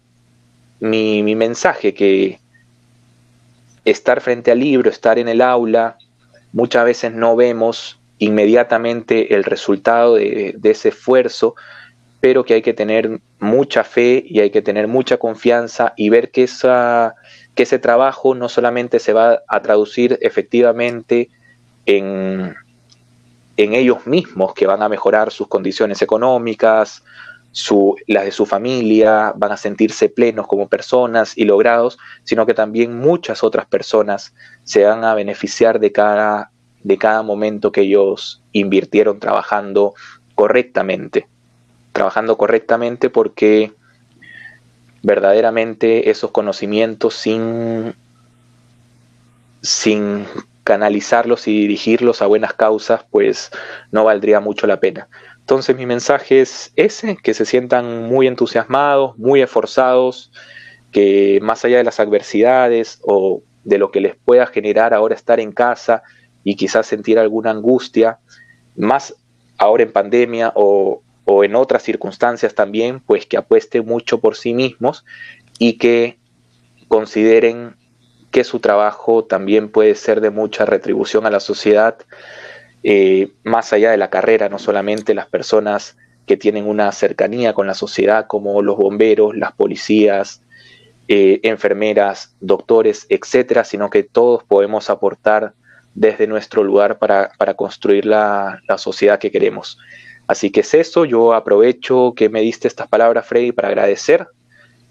mi, 0.81 1.23
mi 1.23 1.35
mensaje, 1.35 1.94
que 1.94 2.38
estar 3.85 4.21
frente 4.21 4.51
al 4.51 4.61
libro, 4.61 4.90
estar 4.90 5.18
en 5.18 5.29
el 5.29 5.40
aula, 5.40 5.97
muchas 6.53 6.85
veces 6.85 7.12
no 7.12 7.37
vemos 7.37 7.99
inmediatamente 8.18 9.35
el 9.35 9.44
resultado 9.44 10.16
de, 10.16 10.55
de, 10.59 10.71
ese 10.71 10.90
esfuerzo, 10.90 11.55
pero 12.21 12.44
que 12.44 12.55
hay 12.55 12.62
que 12.62 12.75
tener 12.75 13.21
mucha 13.40 13.85
fe 13.85 14.22
y 14.27 14.40
hay 14.40 14.51
que 14.51 14.62
tener 14.62 14.88
mucha 14.88 15.16
confianza 15.16 15.94
y 15.96 16.11
ver 16.11 16.31
que, 16.31 16.44
esa, 16.44 17.14
que 17.55 17.62
ese 17.64 17.79
trabajo 17.79 18.35
no 18.35 18.48
solamente 18.48 18.98
se 18.98 19.12
va 19.12 19.42
a 19.46 19.62
traducir 19.62 20.18
efectivamente 20.22 21.31
en, 21.87 22.55
en 23.57 23.74
ellos 23.74 24.07
mismos, 24.07 24.55
que 24.55 24.66
van 24.66 24.83
a 24.83 24.88
mejorar 24.88 25.31
sus 25.31 25.48
condiciones 25.48 26.03
económicas, 26.03 27.03
su, 27.53 27.96
las 28.07 28.24
de 28.24 28.33
su 28.33 28.46
familia, 28.46 29.33
van 29.37 29.53
a 29.53 29.57
sentirse 29.57 30.09
plenos 30.09 30.46
como 30.46 30.68
personas 30.68 31.37
y 31.37 31.44
logrados, 31.44 31.98
sino 32.24 32.46
que 32.46 32.55
también 32.55 32.98
muchas 32.98 33.42
otras 33.42 33.66
personas 33.66 34.35
se 34.64 34.85
van 34.85 35.05
a 35.05 35.14
beneficiar 35.14 35.81
de 35.81 35.92
cada, 35.92 36.51
de 36.83 36.98
cada 36.98 37.22
momento 37.22 37.72
que 37.72 37.83
ellos 37.83 38.42
invirtieron 38.53 39.18
trabajando 39.18 39.94
correctamente. 40.35 41.27
Trabajando 41.98 42.38
correctamente 42.38 43.11
porque 43.11 43.72
verdaderamente 45.02 46.11
esos 46.11 46.30
conocimientos 46.30 47.14
sin, 47.14 47.92
sin 49.62 50.24
canalizarlos 50.62 51.48
y 51.48 51.58
dirigirlos 51.58 52.22
a 52.22 52.26
buenas 52.26 52.52
causas, 52.52 53.04
pues 53.11 53.50
no 53.90 54.04
valdría 54.04 54.38
mucho 54.38 54.68
la 54.68 54.78
pena. 54.78 55.08
Entonces 55.40 55.74
mi 55.74 55.87
mensaje 55.87 56.40
es 56.40 56.70
ese, 56.76 57.16
que 57.16 57.34
se 57.34 57.44
sientan 57.44 58.04
muy 58.04 58.28
entusiasmados, 58.28 59.18
muy 59.18 59.42
esforzados, 59.42 60.30
que 60.92 61.40
más 61.42 61.64
allá 61.64 61.78
de 61.78 61.84
las 61.84 61.98
adversidades 61.98 63.00
o 63.02 63.42
de 63.64 63.78
lo 63.78 63.90
que 63.90 64.00
les 64.00 64.14
pueda 64.14 64.46
generar 64.46 64.94
ahora 64.94 65.16
estar 65.16 65.40
en 65.40 65.50
casa 65.50 66.04
y 66.44 66.54
quizás 66.54 66.87
sentir 66.87 67.18
alguna 67.18 67.50
angustia, 67.50 68.20
más 68.76 69.16
ahora 69.56 69.82
en 69.82 69.90
pandemia 69.90 70.52
o, 70.54 71.02
o 71.31 71.45
en 71.45 71.55
otras 71.57 71.83
circunstancias 71.83 72.55
también, 72.55 73.01
pues 73.01 73.27
que 73.27 73.37
apuesten 73.37 73.85
mucho 73.85 74.19
por 74.19 74.35
sí 74.35 74.55
mismos 74.55 75.05
y 75.59 75.75
que 75.75 76.17
consideren 76.88 77.77
que 78.31 78.45
su 78.45 78.61
trabajo 78.61 79.25
también 79.25 79.69
puede 79.69 79.95
ser 79.95 80.23
de 80.23 80.31
mucha 80.31 80.64
retribución 80.64 81.27
a 81.27 81.31
la 81.31 81.41
sociedad, 81.41 81.99
eh, 82.83 83.31
más 83.45 83.75
allá 83.75 83.91
de 83.91 83.99
la 83.99 84.09
carrera, 84.09 84.49
no 84.49 84.59
solamente 84.59 85.12
las 85.12 85.27
personas 85.27 85.99
que 86.25 86.38
tienen 86.38 86.67
una 86.67 86.91
cercanía 86.93 87.53
con 87.53 87.67
la 87.67 87.75
sociedad, 87.75 88.27
como 88.27 88.62
los 88.62 88.79
bomberos, 88.79 89.37
las 89.37 89.53
policías, 89.53 90.41
eh, 91.09 91.41
enfermeras, 91.43 92.35
doctores, 92.41 93.07
etcétera, 93.11 93.64
sino 93.64 93.91
que 93.91 94.03
todos 94.03 94.45
podemos 94.45 94.88
aportar 94.88 95.53
desde 95.95 96.27
nuestro 96.27 96.64
lugar 96.64 96.99
para, 96.99 97.31
construir 97.55 98.07
la, 98.07 98.62
la, 98.67 98.79
sociedad 98.79 99.19
que 99.19 99.31
queremos. 99.31 99.79
Así 100.29 100.51
que 100.51 100.61
es 100.61 100.75
eso, 100.75 101.07
yo 101.07 101.33
aprovecho 101.33 102.12
que 102.14 102.29
me 102.29 102.43
diste 102.43 102.69
estas 102.69 102.87
palabras, 102.87 103.27
Freddy, 103.27 103.51
para 103.51 103.69
agradecer 103.69 104.29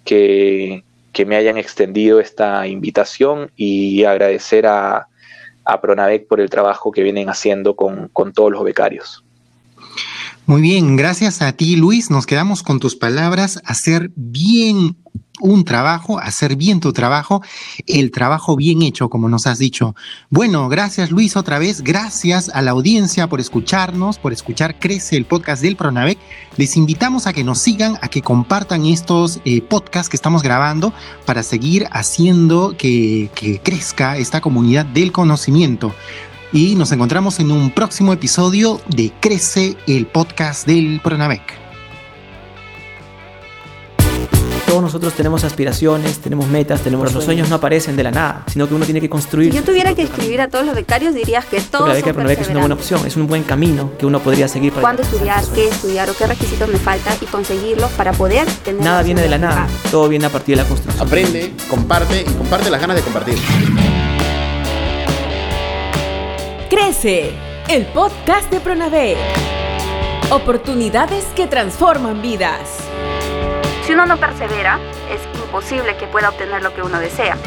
que, 0.03 0.83
que 1.13 1.25
me 1.25 1.35
hayan 1.35 1.57
extendido 1.57 2.19
esta 2.19 2.65
invitación 2.65 3.51
y 3.55 4.03
agradecer 4.03 4.65
a, 4.65 5.07
a 5.63 5.81
Pronavec 5.81 6.27
por 6.27 6.41
el 6.41 6.49
trabajo 6.49 6.91
que 6.91 7.03
vienen 7.03 7.29
haciendo 7.29 7.75
con, 7.75 8.07
con 8.09 8.33
todos 8.33 8.51
los 8.51 8.63
becarios. 8.63 9.23
Muy 10.47 10.61
bien, 10.61 10.95
gracias 10.95 11.41
a 11.41 11.51
ti 11.51 11.75
Luis. 11.75 12.09
Nos 12.09 12.25
quedamos 12.25 12.63
con 12.63 12.79
tus 12.79 12.95
palabras. 12.95 13.61
Hacer 13.65 14.11
bien 14.15 14.95
un 15.41 15.65
trabajo, 15.65 16.19
hacer 16.19 16.55
bien 16.55 16.79
tu 16.79 16.93
trabajo, 16.93 17.43
el 17.85 18.11
trabajo 18.11 18.55
bien 18.55 18.81
hecho, 18.81 19.09
como 19.09 19.27
nos 19.27 19.45
has 19.45 19.59
dicho. 19.59 19.93
Bueno, 20.29 20.69
gracias 20.69 21.11
Luis 21.11 21.35
otra 21.35 21.59
vez, 21.59 21.81
gracias 21.81 22.47
a 22.47 22.61
la 22.61 22.71
audiencia 22.71 23.27
por 23.27 23.41
escucharnos, 23.41 24.19
por 24.19 24.31
escuchar 24.31 24.79
Crece 24.79 25.17
el 25.17 25.25
podcast 25.25 25.61
del 25.61 25.75
Pronavec. 25.75 26.17
Les 26.55 26.77
invitamos 26.77 27.27
a 27.27 27.33
que 27.33 27.43
nos 27.43 27.59
sigan, 27.59 27.97
a 28.01 28.07
que 28.07 28.21
compartan 28.21 28.85
estos 28.85 29.41
eh, 29.43 29.61
podcasts 29.61 30.07
que 30.07 30.15
estamos 30.15 30.43
grabando 30.43 30.93
para 31.25 31.43
seguir 31.43 31.89
haciendo 31.91 32.73
que, 32.77 33.29
que 33.35 33.59
crezca 33.59 34.15
esta 34.15 34.39
comunidad 34.39 34.85
del 34.85 35.11
conocimiento 35.11 35.93
y 36.51 36.75
nos 36.75 36.91
encontramos 36.91 37.39
en 37.39 37.51
un 37.51 37.71
próximo 37.71 38.13
episodio 38.13 38.81
de 38.87 39.11
Crece 39.19 39.75
el 39.87 40.05
podcast 40.05 40.65
del 40.65 41.01
Pronavec. 41.03 41.41
Todos 44.65 44.81
nosotros 44.81 45.13
tenemos 45.13 45.45
aspiraciones, 45.45 46.19
tenemos 46.19 46.47
metas, 46.47 46.81
tenemos 46.81 47.13
los 47.13 47.23
sueños 47.23 47.49
no 47.49 47.55
aparecen 47.55 47.95
de 47.95 48.03
la 48.03 48.11
nada, 48.11 48.43
sino 48.47 48.67
que 48.67 48.75
uno 48.75 48.83
tiene 48.83 48.99
que 48.99 49.09
construir. 49.09 49.51
Si 49.51 49.57
yo 49.57 49.63
tuviera 49.63 49.95
que 49.95 50.01
escribir 50.01 50.41
a 50.41 50.49
todos 50.49 50.65
los 50.65 50.75
becarios, 50.75 51.15
dirías 51.15 51.45
que 51.45 51.61
todos. 51.61 51.87
La 51.87 51.93
beca 51.93 52.11
Pronavec 52.11 52.41
es 52.41 52.49
una 52.49 52.59
buena 52.59 52.75
opción, 52.75 53.05
es 53.07 53.15
un 53.15 53.27
buen 53.27 53.43
camino 53.43 53.91
que 53.97 54.05
uno 54.05 54.19
podría 54.19 54.49
seguir. 54.49 54.73
Para 54.73 54.81
¿Cuándo 54.81 55.03
estudiar, 55.03 55.43
qué 55.55 55.69
estudiar 55.69 56.09
o 56.09 56.13
qué 56.13 56.27
requisitos 56.27 56.67
me 56.67 56.79
faltan 56.79 57.15
y 57.21 57.25
conseguirlos 57.25 57.89
para 57.91 58.11
poder 58.11 58.45
tener. 58.65 58.83
Nada 58.83 59.03
viene 59.03 59.21
de 59.21 59.29
la 59.29 59.37
nada, 59.37 59.67
todo 59.89 60.09
viene 60.09 60.25
a 60.25 60.29
partir 60.29 60.57
de 60.57 60.63
la 60.63 60.67
construcción. 60.67 61.07
Aprende, 61.07 61.53
comparte 61.69 62.21
y 62.21 62.33
comparte 62.33 62.69
las 62.69 62.81
ganas 62.81 62.97
de 62.97 63.03
compartir. 63.03 63.37
Crece, 66.69 67.31
el 67.69 67.85
podcast 67.87 68.51
de 68.51 68.59
Pronave. 68.59 69.15
Oportunidades 70.31 71.23
que 71.33 71.47
transforman 71.47 72.21
vidas. 72.21 72.79
Si 73.85 73.93
uno 73.93 74.05
no 74.05 74.17
persevera, 74.17 74.77
es 75.09 75.21
imposible 75.41 75.95
que 75.95 76.07
pueda 76.07 76.27
obtener 76.27 76.61
lo 76.61 76.73
que 76.73 76.81
uno 76.81 76.99
desea. 76.99 77.37